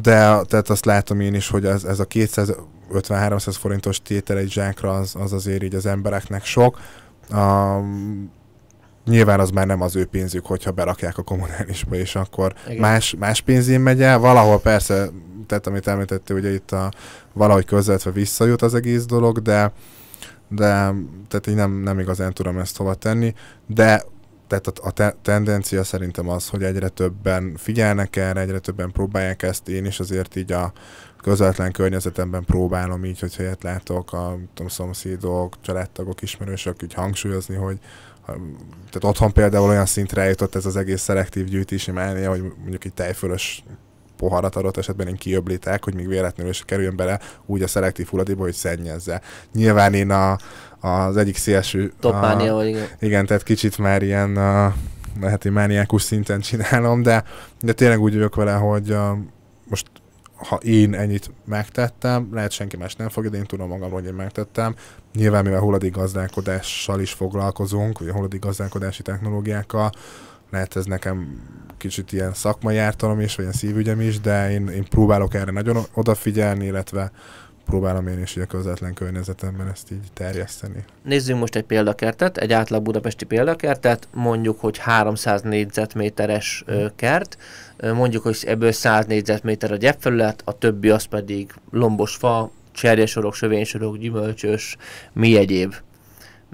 [0.00, 4.94] de tehát azt látom én is, hogy ez, ez a 250-300 forintos tétel egy zsákra
[4.94, 6.78] az, az azért így az embereknek sok.
[7.32, 8.30] Um,
[9.04, 13.40] nyilván az már nem az ő pénzük, hogyha berakják a kommunálisba, és akkor más, más
[13.40, 14.18] pénzén megy el.
[14.18, 15.08] Valahol persze,
[15.46, 16.92] tehát amit említettél, ugye itt a,
[17.32, 19.72] valahogy közvetve visszajut az egész dolog, de
[20.48, 20.94] de
[21.28, 23.34] tehát én nem, nem igazán tudom ezt hova tenni,
[23.66, 24.02] de
[24.60, 29.42] tehát a, a te, tendencia szerintem az, hogy egyre többen figyelnek erre, egyre többen próbálják
[29.42, 30.72] ezt, én is azért így a
[31.22, 37.78] közvetlen környezetemben próbálom így, hogyha ilyet látok, a tudom, szomszédok, családtagok, ismerősök így hangsúlyozni, hogy
[38.90, 42.94] tehát otthon például olyan szintre jutott ez az egész szelektív gyűjtési mánia, hogy mondjuk egy
[42.94, 43.64] tejfölös
[44.22, 48.42] poharat adott esetben én kiöblítek, hogy még véletlenül is kerüljön bele úgy a szelektív hulladékba,
[48.42, 49.20] hogy szennyezze.
[49.52, 50.36] Nyilván én a,
[50.80, 51.92] az egyik szélső...
[52.00, 52.86] Topmánia vagy igen.
[53.00, 54.74] Igen, tehát kicsit már ilyen a,
[55.20, 57.24] lehet, hogy mániákus szinten csinálom, de,
[57.60, 59.18] de tényleg úgy vagyok vele, hogy a,
[59.68, 59.86] most
[60.34, 64.14] ha én ennyit megtettem, lehet senki más nem fogja, de én tudom magamról, hogy én
[64.14, 64.74] megtettem.
[65.14, 69.92] Nyilván, mivel hulladékgazdálkodással is foglalkozunk, vagy a hulladékgazdálkodási technológiákkal,
[70.52, 71.40] lehet ez nekem
[71.76, 75.76] kicsit ilyen szakmai ártalom is, vagy ilyen szívügyem is, de én, én próbálok erre nagyon
[75.94, 77.10] odafigyelni, illetve
[77.64, 80.84] próbálom én is a közvetlen környezetemben ezt így terjeszteni.
[81.02, 87.36] Nézzünk most egy példakertet, egy átlag budapesti példakertet, mondjuk, hogy 300 négyzetméteres ö, kert,
[87.94, 93.96] mondjuk, hogy ebből 100 négyzetméter a gyepfelület, a többi az pedig lombos fa, cserjesorok, sövénysorok,
[93.96, 94.76] gyümölcsös,
[95.12, 95.74] mi egyéb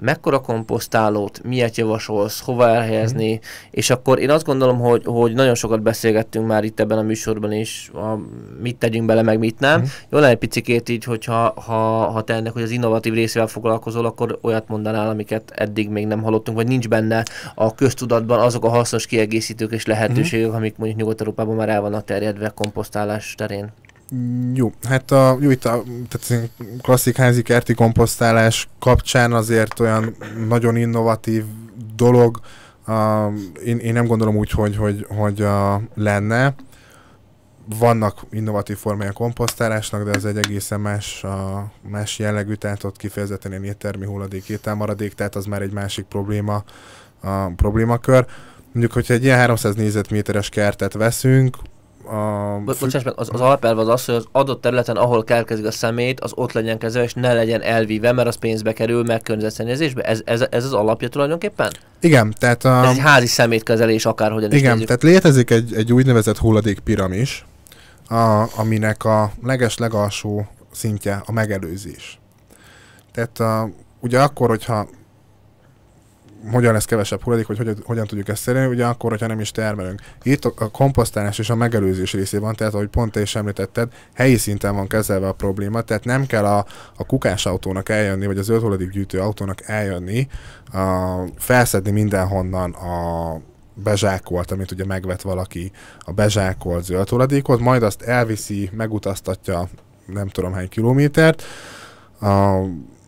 [0.01, 3.37] mekkora komposztálót, miért javasolsz, hova elhelyezni, mm.
[3.71, 7.51] és akkor én azt gondolom, hogy, hogy nagyon sokat beszélgettünk már itt ebben a műsorban
[7.51, 8.19] is, a,
[8.61, 9.79] mit tegyünk bele, meg mit nem.
[9.79, 9.83] Mm.
[10.09, 14.05] Jó lenne egy picikét így, hogyha ha, ha te ennek, hogy az innovatív részével foglalkozol,
[14.05, 17.23] akkor olyat mondanál, amiket eddig még nem hallottunk, vagy nincs benne
[17.55, 20.53] a köztudatban azok a hasznos kiegészítők és lehetőségek, mm.
[20.53, 23.71] amik mondjuk Nyugat-Európában már el vannak terjedve komposztálás terén.
[24.53, 26.49] Jó, hát a, jó, itt a tehát
[26.81, 30.15] klasszik házi kerti komposztálás kapcsán azért olyan
[30.47, 31.43] nagyon innovatív
[31.95, 32.39] dolog,
[32.87, 32.95] uh,
[33.65, 36.55] én, én nem gondolom úgy, hogy, hogy, hogy uh, lenne.
[37.79, 41.31] Vannak innovatív formái a komposztálásnak, de ez egy egészen más, uh,
[41.89, 46.63] más jellegű, tehát ott kifejezetten ilyen éttermi hulladék, ételmaradék, tehát az már egy másik probléma,
[47.23, 48.25] uh, problémakör.
[48.71, 51.57] Mondjuk, hogyha egy ilyen 300 négyzetméteres kertet veszünk,
[52.09, 52.61] a...
[52.65, 55.71] Bo- bocsáss meg, az, az alapelv az az, hogy az adott területen, ahol kelkezik a
[55.71, 60.01] szemét, az ott legyen kezelve, és ne legyen elvíve, mert az pénzbe kerül, meg környezetszennyezésbe.
[60.01, 61.71] Ez, ez, ez az alapja tulajdonképpen?
[61.99, 62.65] Igen, tehát...
[62.65, 62.83] A...
[62.83, 67.45] Ez egy házi szemétkezelés akárhogyan Igen, is tehát létezik egy, egy úgynevezett hulladékpiramis,
[68.09, 72.19] a, aminek a leges legalsó szintje a megelőzés.
[73.11, 74.87] Tehát a, ugye akkor, hogyha
[76.51, 79.51] hogyan lesz kevesebb hulladék, hogy hogyan, hogyan tudjuk ezt elérni, ugye akkor, hogyha nem is
[79.51, 80.01] termelünk.
[80.23, 84.75] Itt a komposztálás és a megelőzés részében, tehát ahogy pont te is említetted, helyi szinten
[84.75, 86.65] van kezelve a probléma, tehát nem kell a,
[86.97, 90.27] a kukás autónak eljönni, vagy a zöld hulladék gyűjtő autónak eljönni,
[90.71, 93.41] a, felszedni mindenhonnan a
[93.73, 99.69] bezsákolt, amit ugye megvet valaki, a bezsákolt zöld hulladékot, majd azt elviszi, megutaztatja
[100.05, 101.43] nem tudom hány kilométert,
[102.21, 102.63] a,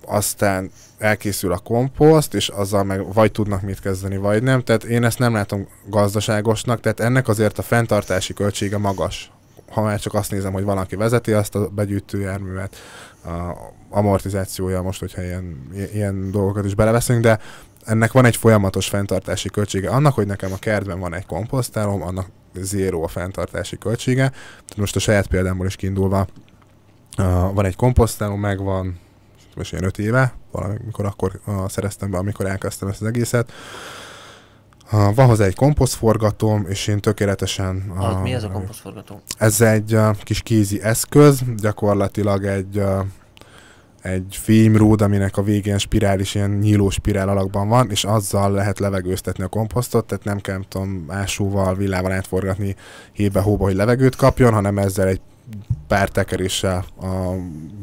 [0.06, 4.64] aztán elkészül a komposzt, és azzal meg vagy tudnak mit kezdeni, vagy nem.
[4.64, 9.32] Tehát én ezt nem látom gazdaságosnak, tehát ennek azért a fenntartási költsége magas.
[9.72, 12.76] Ha már csak azt nézem, hogy valaki vezeti azt a begyűjtő járművet,
[13.24, 13.54] a
[13.90, 17.40] amortizációja most, hogyha ilyen, ilyen dolgokat is beleveszünk, de
[17.86, 19.90] ennek van egy folyamatos fenntartási költsége.
[19.90, 24.32] Annak, hogy nekem a kertben van egy komposztálom, annak zéró a fenntartási költsége.
[24.78, 26.28] Most a saját példámból is kiindulva,
[27.54, 29.00] van egy komposztálom, megvan
[29.56, 33.52] most ilyen öt éve, valamikor akkor szereztem be, amikor elkezdtem ezt az egészet.
[34.94, 37.94] Uh, van hozzá egy komposztforgatóm, és én tökéletesen...
[37.98, 39.22] Uh, mi ez a komposztforgató?
[39.38, 43.06] Ez egy uh, kis kézi eszköz, gyakorlatilag egy uh,
[44.02, 49.44] egy fémród, aminek a végén spirális, ilyen nyíló spirál alakban van, és azzal lehet levegőztetni
[49.44, 52.76] a komposztot, tehát nem kell, tudom, ásóval, villával átforgatni
[53.12, 55.22] hébe-hóba, hogy levegőt kapjon, hanem ezzel egy
[55.88, 57.36] pár tekeréssel a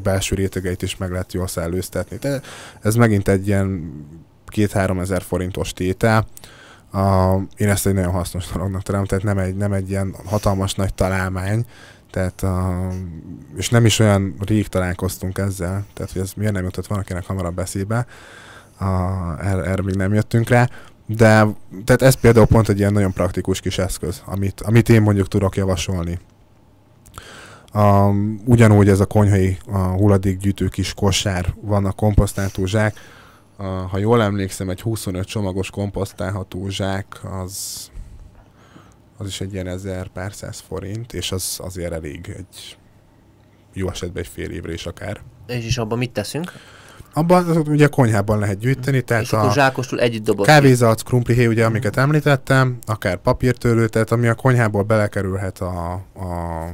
[0.02, 2.16] belső rétegeit is meg lehet jól szellőztetni.
[2.16, 2.40] De
[2.82, 3.92] ez megint egy ilyen
[4.46, 6.26] két-három ezer forintos tétel.
[6.92, 10.74] A, én ezt egy nagyon hasznos dolognak találom, tehát nem egy, nem egy ilyen hatalmas
[10.74, 11.64] nagy találmány,
[12.10, 12.88] tehát, a,
[13.56, 17.54] és nem is olyan rég találkoztunk ezzel, tehát hogy ez miért nem jutott valakinek hamarabb
[17.54, 18.06] beszébe,
[18.78, 18.84] a,
[19.40, 20.68] erre, erre még nem jöttünk rá,
[21.06, 21.46] de
[21.84, 25.56] tehát ez például pont egy ilyen nagyon praktikus kis eszköz, amit, amit én mondjuk tudok
[25.56, 26.18] javasolni
[27.74, 32.96] Um, ugyanúgy ez a konyhai a hulladékgyűjtő kis kosár, van a komposztálható zsák.
[33.58, 37.90] Uh, ha jól emlékszem, egy 25 csomagos komposztálható zsák az,
[39.16, 42.78] az is egy ilyen ezer pár száz forint, és az azért elég egy
[43.72, 45.20] jó esetben egy fél évre is akár.
[45.46, 46.52] És is abban mit teszünk?
[47.12, 51.64] Abban azok ugye konyhában lehet gyűjteni, tehát és a zsákostul együtt dobott kávézac, krumplihéj, ugye,
[51.64, 56.72] amiket említettem, akár papírtörlő, tehát ami a konyhából belekerülhet a, a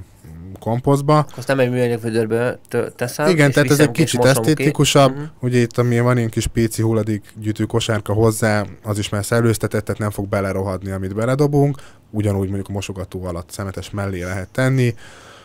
[0.58, 1.26] komposztba.
[1.36, 2.58] Azt nem egy műanyag vödörbe
[2.96, 3.28] teszem.
[3.28, 4.50] Igen, tehát ez egy kicsit mosom ki.
[4.50, 5.14] esztétikusabb.
[5.14, 5.22] Mhm.
[5.40, 9.84] Ugye itt, ami van ilyen kis pici hulladék gyűjtő kosárka hozzá, az is már szellőztetett,
[9.84, 11.76] tehát nem fog belerohadni, amit beledobunk.
[12.10, 14.94] Ugyanúgy mondjuk a mosogató alatt szemetes mellé lehet tenni,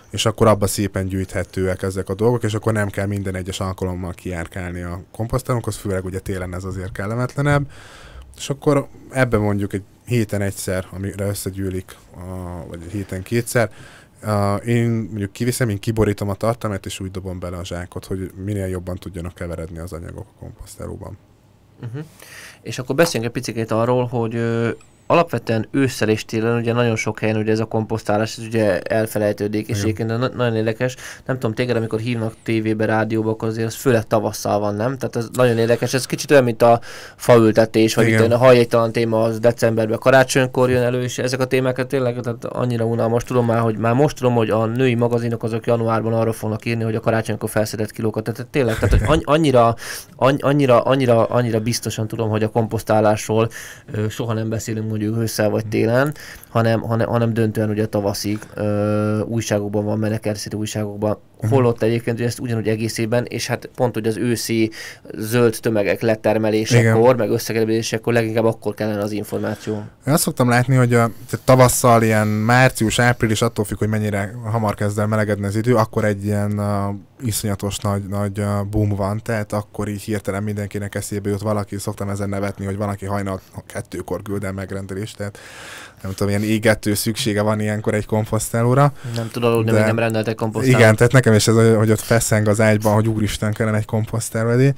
[0.10, 4.14] és akkor abba szépen gyűjthetőek ezek a dolgok, és akkor nem kell minden egyes alkalommal
[4.14, 7.68] kijárkálni a komposztálónkhoz, főleg ugye télen ez azért kellemetlenebb.
[8.38, 13.72] És akkor ebben mondjuk egy héten egyszer, amire összegyűlik, a, vagy egy héten kétszer,
[14.24, 18.32] Uh, én mondjuk kiviszem, én kiborítom a tartalmát, és úgy dobom bele a zsákot, hogy
[18.36, 21.18] minél jobban tudjanak keveredni az anyagok a komposztálóban.
[21.82, 22.04] Uh-huh.
[22.62, 24.34] És akkor beszéljünk egy picit arról, hogy
[25.12, 29.68] alapvetően ősszel és télen ugye nagyon sok helyen ugye ez a komposztálás ez ugye elfelejtődik,
[29.68, 30.96] és egyébként na- nagyon érdekes.
[31.26, 34.98] Nem tudom, téged amikor hívnak tévébe, rádióba, akkor azért az főleg tavasszal van, nem?
[34.98, 35.94] Tehát ez nagyon érdekes.
[35.94, 36.80] Ez kicsit olyan, mint a
[37.16, 38.24] faültetés, vagy Igen.
[38.24, 42.46] itt a hajléktalan téma az decemberben, karácsonykor jön elő, és ezek a témákat tényleg tehát
[42.46, 46.34] annyira unalmas tudom már, hogy már most tudom, hogy a női magazinok azok januárban arra
[46.34, 48.24] fognak írni, hogy a karácsonykor felszedett kilókat.
[48.24, 49.76] Tehát tényleg, tehát hogy anny- annyira,
[50.16, 53.50] anny- annyira, annyira, annyira biztosan tudom, hogy a komposztálásról
[54.10, 56.14] soha nem beszélünk mondjuk ősszel vagy télen,
[56.50, 62.40] hanem, hanem, hanem döntően ugye tavaszig ö, újságokban van, menekerszítő újságokban, holott egyébként ugye ezt
[62.40, 64.72] ugyanúgy egész évben, és hát pont hogy az őszi
[65.18, 67.16] zöld tömegek letermelésekor, Igen.
[67.16, 69.74] meg összegerebésekor leginkább akkor kellene az információ.
[70.08, 71.12] Én azt szoktam látni, hogy a,
[71.44, 76.06] tavasszal ilyen március, április, attól függ, hogy mennyire hamar kezd el melegedni az idő, akkor
[76.06, 76.96] egy ilyen uh,
[77.28, 82.10] iszonyatos nagy, nagy uh, boom van, tehát akkor így hirtelen mindenkinek eszébe jut valaki, szoktam
[82.10, 85.38] ezen nevetni, hogy valaki hajnal kettőkor küld el megrendelést, tehát
[86.02, 88.94] nem tudom, ilyen égető szüksége van ilyenkor egy komposztálóra.
[89.16, 90.80] Nem tud aludni, De- nem rendeltek komposztálót.
[90.80, 94.50] Igen, tehát nekem is ez, hogy ott feszeng az ágyban, hogy úristen kellene egy komposztáló
[94.50, 94.74] elé.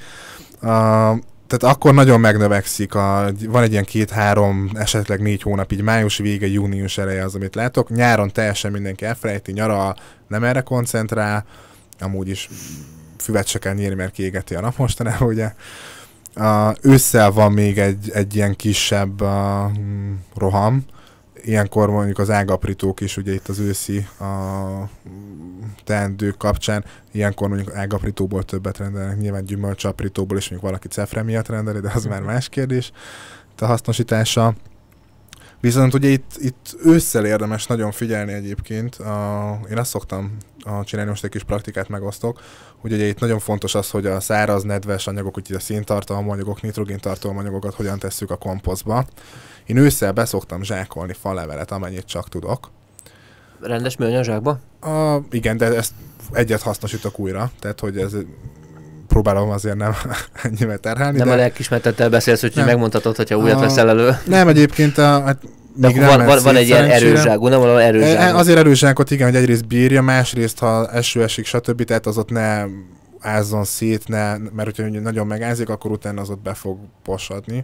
[0.62, 6.18] Uh, tehát akkor nagyon megnövekszik, a, van egy ilyen két-három, esetleg négy hónap, így május
[6.18, 7.90] vége, június eleje az, amit látok.
[7.90, 9.96] Nyáron teljesen mindenki elfelejti, nyara
[10.28, 11.46] nem erre koncentrál,
[12.00, 12.50] amúgy is
[13.18, 15.54] füvet se kell nyírni, mert kiégeti a nap mostanában, ugye.
[16.36, 19.30] Uh, ősszel van még egy, egy ilyen kisebb uh,
[20.36, 20.86] roham,
[21.44, 24.90] ilyenkor mondjuk az ágaprítók is, ugye itt az őszi a
[25.84, 31.80] teendők kapcsán, ilyenkor mondjuk ágaprítóból többet rendelnek, nyilván gyümölcsaprítóból is mondjuk valaki cefre miatt rendeli,
[31.80, 32.92] de az már más kérdés,
[33.62, 34.54] a hasznosítása.
[35.60, 38.96] Viszont ugye itt, itt ősszel érdemes nagyon figyelni egyébként.
[38.96, 42.42] A, én azt szoktam a csinálni, most egy kis praktikát megosztok,
[42.78, 46.62] hogy ugye itt nagyon fontos az, hogy a száraz, nedves anyagok, úgyhogy a széntartalmú anyagok,
[46.62, 49.06] nitrogéntartalmú anyagokat hogyan tesszük a komposztba.
[49.66, 52.70] Én ősszel beszoktam zsákolni falevelet, amennyit csak tudok.
[53.62, 54.60] Rendes műanyag zsákba?
[54.82, 55.92] A, igen, de ezt
[56.32, 58.12] egyet hasznosítok újra, tehát hogy ez
[59.08, 59.94] próbálom azért nem
[60.44, 61.18] ennyivel terhelni.
[61.18, 62.66] Nem de a lelkismertettel beszélsz, úgyhogy Nem.
[62.72, 64.18] megmondhatod, hogyha újat A- veszel elő.
[64.26, 65.42] Nem, egyébként a, hát
[65.76, 67.10] De még van, van, van egy ilyen szerencsére.
[67.10, 68.38] erős zsákú, nem valami erős E, zsákú.
[68.38, 71.84] Azért erős zsákot igen, hogy egyrészt bírja, másrészt ha eső esik, stb.
[71.84, 72.64] Tehát az ott ne
[73.20, 77.64] ázzon szét, ne, mert hogyha nagyon megázik, akkor utána az ott be fog posadni.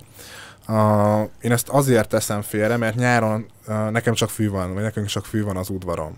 [0.67, 5.05] Uh, én ezt azért teszem félre, mert nyáron uh, nekem csak fű van, vagy nekünk
[5.05, 6.17] csak fű van az udvaron.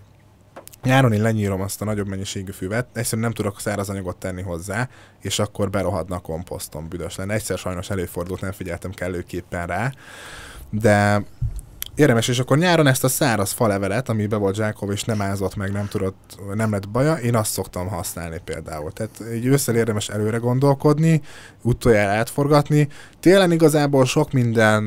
[0.83, 4.89] Nyáron én lenyírom azt a nagyobb mennyiségű füvet, egyszerűen nem tudok száraz anyagot tenni hozzá,
[5.21, 7.33] és akkor berohadna a komposztom, büdös lenne.
[7.33, 9.91] Egyszer sajnos előfordult, nem figyeltem kellőképpen rá,
[10.69, 11.23] de
[11.99, 15.55] érdemes, és akkor nyáron ezt a száraz falevelet, ami be volt zsákolva, és nem ázott
[15.55, 18.91] meg, nem tudott, nem lett baja, én azt szoktam használni például.
[18.91, 21.21] Tehát egy ősszel érdemes előre gondolkodni,
[21.61, 22.87] utoljára átforgatni.
[23.19, 24.83] Télen igazából sok minden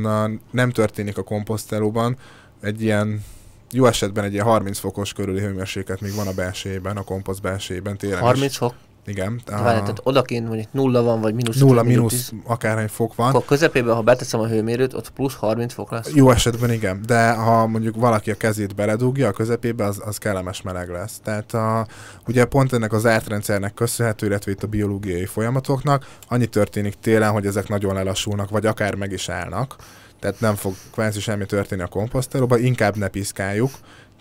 [0.51, 2.17] nem történik a komposztálóban,
[2.61, 3.25] egy ilyen
[3.71, 7.97] jó esetben egy ilyen 30 fokos körüli hőmérséklet még van a belsejében, a komposzt belsejében
[7.97, 8.19] télen.
[8.19, 8.25] is.
[8.25, 8.75] 30 fok?
[9.07, 9.41] Igen.
[9.45, 11.59] De várj, tehát odakint mondjuk nulla van, vagy mínusz.
[11.59, 13.29] nulla, mínusz, akárhány fok van.
[13.29, 16.11] Akkor közepében, ha beteszem a hőmérőt, ott plusz 30 fok lesz.
[16.15, 20.63] Jó esetben igen, de ha mondjuk valaki a kezét beledugja a közepébe, az, az kellemes
[20.63, 21.21] meleg lesz.
[21.25, 21.87] Tehát a,
[22.27, 27.47] ugye pont ennek az átrendszernek köszönhető, illetve itt a biológiai folyamatoknak, annyi történik télen, hogy
[27.47, 29.77] ezek nagyon lelassulnak, vagy akár meg is állnak.
[30.21, 33.71] Tehát nem fog kvázi semmi történni a komposztálóban, inkább ne piszkáljuk.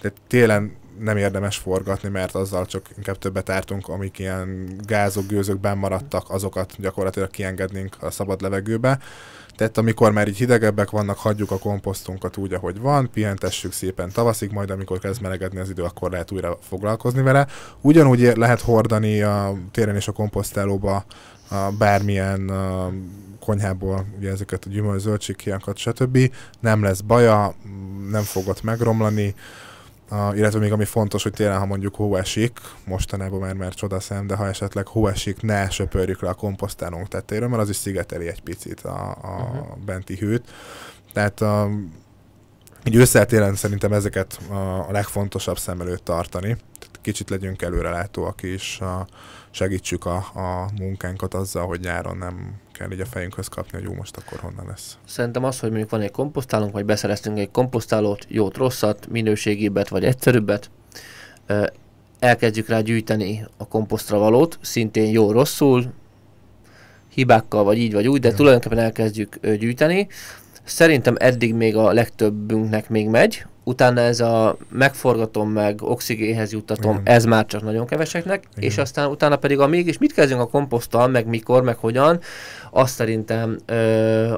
[0.02, 0.72] Tehát télen
[1.04, 6.30] nem érdemes forgatni, mert azzal csak inkább többet ártunk, amik ilyen gázok, gőzök benn maradtak,
[6.30, 9.00] azokat gyakorlatilag kiengednénk a szabad levegőbe.
[9.56, 14.52] Tehát amikor már így hidegebbek vannak, hagyjuk a komposztunkat úgy, ahogy van, pihentessük szépen tavaszig,
[14.52, 17.48] majd amikor kezd melegedni az idő, akkor lehet újra foglalkozni vele.
[17.82, 21.06] Ugyanúgy lehet hordani a téren és a komposztálóba
[21.50, 22.92] a bármilyen a
[23.40, 26.32] konyhából ugye ezeket a gyümölcs, zöldségkiakat, stb.
[26.60, 27.56] Nem lesz baja,
[28.10, 29.36] nem fog ott megromlani.
[30.12, 34.28] Uh, illetve még ami fontos, hogy télen, ha mondjuk hó esik, mostanában már már csodaszem,
[34.28, 38.28] de ha esetleg hó esik, ne söpörjük le a komposztálónk tetejéről, mert az is szigeteli
[38.28, 39.78] egy picit a, a uh-huh.
[39.86, 40.52] benti hőt.
[41.14, 41.70] Tehát a,
[42.84, 44.40] így összetélen szerintem ezeket
[44.88, 46.48] a legfontosabb szem előtt tartani.
[46.80, 48.40] Tehát kicsit legyünk előrelátóak
[48.80, 49.08] a,
[49.52, 53.94] segítsük a, a munkánkat azzal, hogy nyáron nem kell így a fejünkhöz kapni, hogy jó,
[53.94, 54.98] most akkor honnan lesz.
[55.06, 60.04] Szerintem az, hogy mondjuk van egy komposztálónk, vagy beszereztünk egy komposztálót, jót, rosszat, minőségibbet, vagy
[60.04, 60.70] egyszerűbbet,
[62.20, 65.94] elkezdjük rá gyűjteni a komposztra valót, szintén jó, rosszul,
[67.14, 68.36] hibákkal, vagy így, vagy úgy, de ja.
[68.36, 70.08] tulajdonképpen elkezdjük gyűjteni.
[70.72, 77.16] Szerintem eddig még a legtöbbünknek még megy, utána ez a megforgatom meg, oxigénhez juttatom, Igen.
[77.16, 78.70] ez már csak nagyon keveseknek, Igen.
[78.70, 82.20] és aztán utána pedig a mégis mit kezdünk a komposzttal, meg mikor, meg hogyan,
[82.72, 84.34] azt szerintem ö,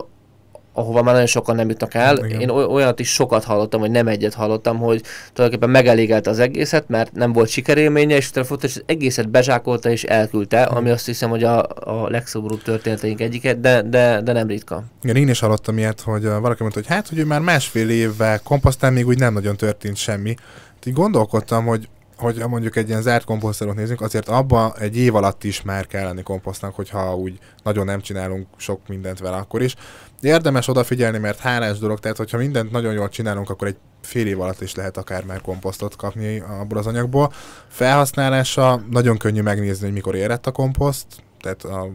[0.74, 2.18] ahova már nagyon sokan nem jutnak el.
[2.26, 2.40] Igen.
[2.40, 5.02] Én olyat is sokat hallottam, vagy nem egyet hallottam, hogy
[5.34, 10.04] tulajdonképpen megelégelte az egészet, mert nem volt sikerélménye, és utána fontos, az egészet bezsákolta és
[10.04, 10.78] elküldte, Igen.
[10.78, 14.84] ami azt hiszem, hogy a, a legszomorúbb történeteink egyike, de, de, de nem ritka.
[15.04, 18.40] Igen, én is hallottam ilyet, hogy valaki mondta, hogy hát, hogy ő már másfél évvel
[18.40, 20.36] komposztál, még úgy nem nagyon történt semmi.
[20.86, 25.44] Így gondolkodtam, hogy hogy mondjuk egy ilyen zárt komposztálót nézzünk, azért abban egy év alatt
[25.44, 29.76] is már kell lenni komposztnak, hogyha úgy nagyon nem csinálunk sok mindent vele akkor is.
[30.24, 34.28] De érdemes odafigyelni, mert hálás dolog, tehát hogyha mindent nagyon jól csinálunk, akkor egy fél
[34.28, 37.32] év alatt is lehet akár már komposztot kapni abból az anyagból.
[37.68, 41.06] Felhasználása nagyon könnyű megnézni, hogy mikor érett a komposzt.
[41.42, 41.88] Tehát a,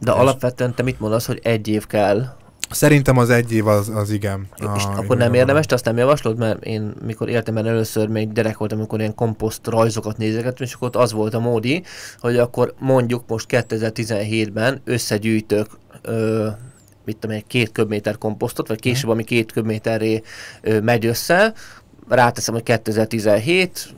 [0.00, 2.24] De alapvetően te mit mondasz, hogy egy év kell
[2.70, 4.46] Szerintem az egy év az, az igen.
[4.56, 8.32] És a, akkor nem érdemes, te azt nem javaslod, mert én mikor életemben először még
[8.32, 11.82] gyerek voltam, amikor ilyen komposzt rajzokat nézegettem, és akkor ott az volt a módi,
[12.20, 15.66] hogy akkor mondjuk most 2017-ben összegyűjtök
[16.02, 16.48] ö,
[17.06, 20.22] mit tudom, egy két köbméter komposztot, vagy később, ami két köbméterré
[20.82, 21.52] megy össze,
[22.08, 23.94] ráteszem, hogy 2017,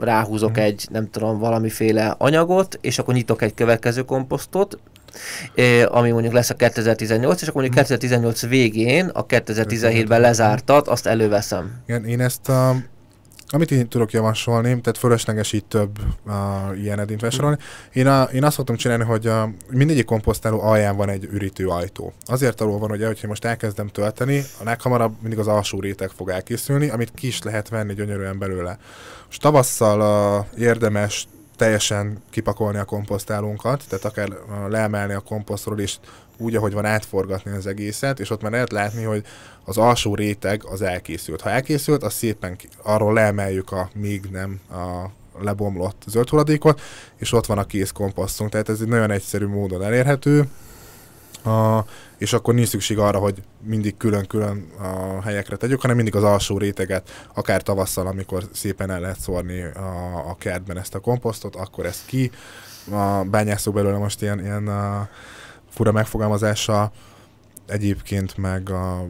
[0.00, 0.64] ráhúzok uh-huh.
[0.64, 4.78] egy, nem tudom, valamiféle anyagot, és akkor nyitok egy következő komposztot,
[5.86, 8.50] ami mondjuk lesz a 2018, és akkor mondjuk 2018 mhm.
[8.50, 11.82] végén, a 2017-ben lezártat, azt előveszem.
[11.86, 12.76] Igen, én ezt a
[13.48, 17.56] amit én tudok javasolni, tehát fölösleges így több uh, ilyen edint vásárolni.
[17.92, 22.12] Én, a, én azt szoktam csinálni, hogy a, mindegyik komposztáló alján van egy ürítő ajtó.
[22.24, 26.28] Azért alól van, hogy hogyha most elkezdem tölteni, a leghamarabb mindig az alsó réteg fog
[26.28, 28.78] elkészülni, amit ki is lehet venni gyönyörűen belőle.
[29.26, 31.26] Most tavasszal uh, érdemes
[31.56, 34.28] teljesen kipakolni a komposztálónkat, tehát akár
[34.68, 35.96] leemelni a komposztról és
[36.36, 39.24] úgy, ahogy van átforgatni az egészet, és ott már lehet látni, hogy
[39.64, 41.40] az alsó réteg az elkészült.
[41.40, 45.10] Ha elkészült, az szépen arról leemeljük a még nem a
[45.42, 46.80] lebomlott zöld hulladékot,
[47.16, 48.50] és ott van a kész komposztunk.
[48.50, 50.48] Tehát ez egy nagyon egyszerű módon elérhető,
[51.44, 51.84] a,
[52.18, 56.58] és akkor nincs szükség arra, hogy mindig külön-külön a helyekre tegyük, hanem mindig az alsó
[56.58, 61.86] réteget, akár tavasszal, amikor szépen el lehet szórni a, a kertben ezt a komposztot, akkor
[61.86, 62.30] ezt ki,
[62.90, 65.08] a bányászok belőle most ilyen, ilyen a
[65.76, 66.90] fura megfogalmazása,
[67.66, 69.06] egyébként meg a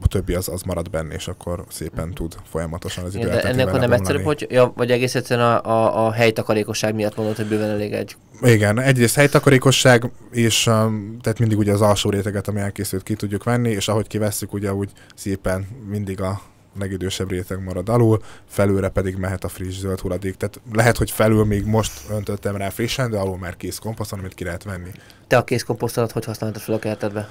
[0.00, 3.80] a többi az, az marad benne, és akkor szépen tud folyamatosan az idő Ennek akkor
[3.80, 7.70] nem egyszerűbb, hogy, ja, vagy egész egyszerűen a, a, a helytakarékosság miatt mondod, hogy bőven
[7.70, 8.16] elég egy.
[8.42, 13.44] Igen, egyrészt helytakarékosság, és um, tehát mindig ugye az alsó réteget, ami elkészült, ki tudjuk
[13.44, 16.40] venni, és ahogy kivesszük, ugye úgy szépen mindig a
[16.78, 20.34] legidősebb réteg marad alul, felőre pedig mehet a friss zöld hulladék.
[20.34, 24.34] Tehát lehet, hogy felül még most öntöttem rá frissen, de alul már kész komposzt, amit
[24.34, 24.90] ki lehet venni.
[25.26, 27.28] Te a kész komposztolat hogy használtad fel a kertedbe?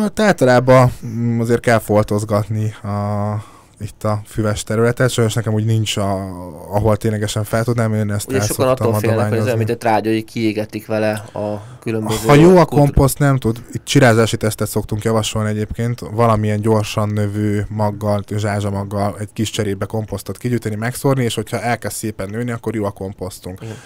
[0.00, 3.32] Hát általában mm, azért kell foltozgatni a,
[3.80, 6.12] itt a füves területet, sajnos nekem úgy nincs, a,
[6.70, 10.86] ahol ténylegesen fel tudnám én ezt Ugye sokan attól félnek, hogy egy trágya, hogy kiégetik
[10.86, 12.26] vele a különböző...
[12.26, 13.62] Ha jó a komposzt, nem tud.
[13.72, 20.38] Itt csirázási tesztet szoktunk javasolni egyébként, valamilyen gyorsan növő maggal, zsázsamaggal egy kis cserébe komposztot
[20.38, 23.58] kigyűjteni, megszórni, és hogyha elkezd szépen nőni, akkor jó a komposztunk.
[23.62, 23.76] Igen.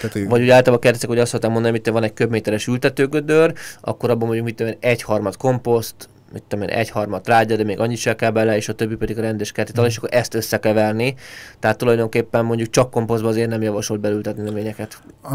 [0.00, 4.10] Tehát, Vagy úgy általában kertezek, hogy azt szoktam mondani, hogy van egy köbméteres ültetőgödör, akkor
[4.10, 7.98] abban mondjuk mit tudom, egy harmad komposzt, mit tudom én, harmad trágya, de még annyit
[7.98, 11.14] se kell bele, és a többi pedig a rendes kerti talaj, és akkor ezt összekeverni.
[11.58, 15.02] Tehát tulajdonképpen mondjuk csak komposztba azért nem javasolt belültetni növényeket.
[15.22, 15.30] Uh,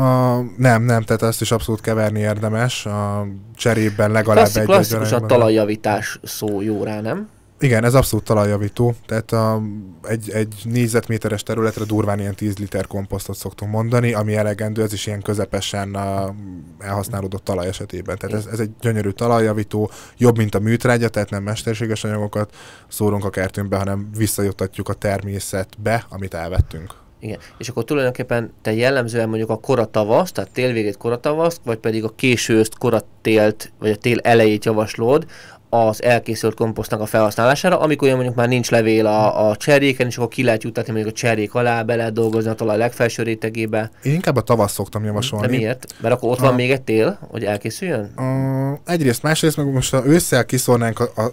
[0.57, 2.85] nem, nem, tehát ezt is abszolút keverni érdemes.
[2.85, 7.29] A cserében legalább Klasszik, egy Klasszikusan talajjavítás szó jó rá, nem?
[7.61, 9.61] Igen, ez abszolút talajjavító, tehát a,
[10.03, 15.07] egy, egy négyzetméteres területre durván ilyen 10 liter komposztot szoktunk mondani, ami elegendő, ez is
[15.07, 16.35] ilyen közepesen a,
[16.79, 18.17] elhasználódott talaj esetében.
[18.17, 22.55] Tehát ez, ez egy gyönyörű talajjavító, jobb, mint a műtrágya, tehát nem mesterséges anyagokat
[22.87, 26.93] szórunk a kertünkbe, hanem visszajuttatjuk a természetbe, amit elvettünk.
[27.21, 32.13] Igen, és akkor tulajdonképpen te jellemzően mondjuk a koratavasz, tehát télvégét koratavasz, vagy pedig a
[32.15, 35.25] későzt koratélt, vagy a tél elejét javaslod,
[35.69, 40.17] az elkészült komposztnak a felhasználására, amikor olyan mondjuk már nincs levél a, a cserjéken, és
[40.17, 43.91] akkor ki lehet juttatni mondjuk a cserjék alá, be lehet dolgozni a talaj legfelső rétegébe.
[44.03, 45.47] Én inkább a tavasz szoktam javasolni.
[45.47, 45.93] De miért?
[46.01, 48.13] Mert akkor ott van A- még egy tél, hogy elkészüljön?
[48.17, 51.31] Uh, egyrészt, másrészt meg most ha ősszel kiszórnánk a, a,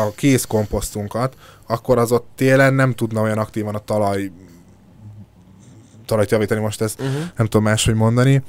[0.00, 1.34] a kész komposztunkat,
[1.66, 4.30] akkor az ott télen nem tudna olyan aktívan a talaj
[6.06, 7.14] talajt javítani, most ezt Uh-huh.
[7.36, 8.42] nem tudom máshogy mondani.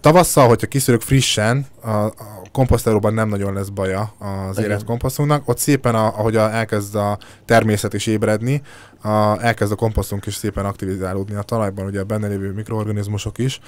[0.00, 4.12] Tavasszal, hogyha kiszűrök frissen, a, a komposztálóban nem nagyon lesz baja
[4.48, 5.48] az érett komposztunknak.
[5.48, 8.62] Ott szépen, a, ahogy a, elkezd a természet is ébredni,
[9.02, 13.60] a, elkezd a komposztunk is szépen aktivizálódni a talajban, ugye a benne lévő mikroorganizmusok is.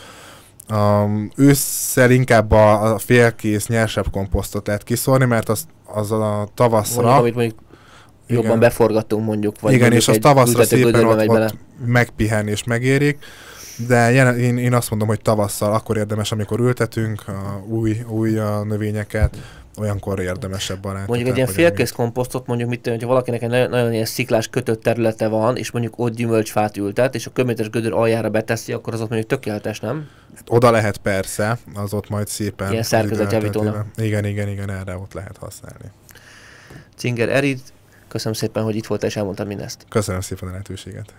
[0.70, 7.02] Um, ősszel inkább a, a félkész, nyersebb komposztot lehet kiszórni, mert az, az a tavaszra...
[7.02, 7.60] Mondjuk, amit mondjuk
[8.26, 8.58] jobban Igen.
[8.58, 13.18] beforgattunk mondjuk, vagy Igen, mondjuk és az tavaszra szépen ott, ott megpihen és megérik,
[13.86, 18.38] de jelen, én, én azt mondom, hogy tavasszal akkor érdemes, amikor ültetünk a új, új
[18.38, 19.36] a növényeket,
[19.78, 23.92] olyankor érdemesebb a Mondjuk egy ilyen félkész komposztot, mondjuk mit hogyha valakinek egy nagyon, nagyon
[23.92, 28.28] ilyen sziklás kötött területe van, és mondjuk ott gyümölcsfát ültet, és a kömétes gödör aljára
[28.30, 30.08] beteszi, akkor az ott mondjuk tökéletes, nem?
[30.46, 32.70] Oda lehet persze, az ott majd szépen...
[32.70, 33.86] Ilyen szerkezetjavítónak.
[33.96, 35.90] Igen, igen, igen, erre ott lehet használni.
[36.96, 37.60] Cinger Erid,
[38.08, 39.86] köszönöm szépen, hogy itt volt és elmondtad mindezt.
[39.88, 41.12] Köszönöm szépen a lehetőséget.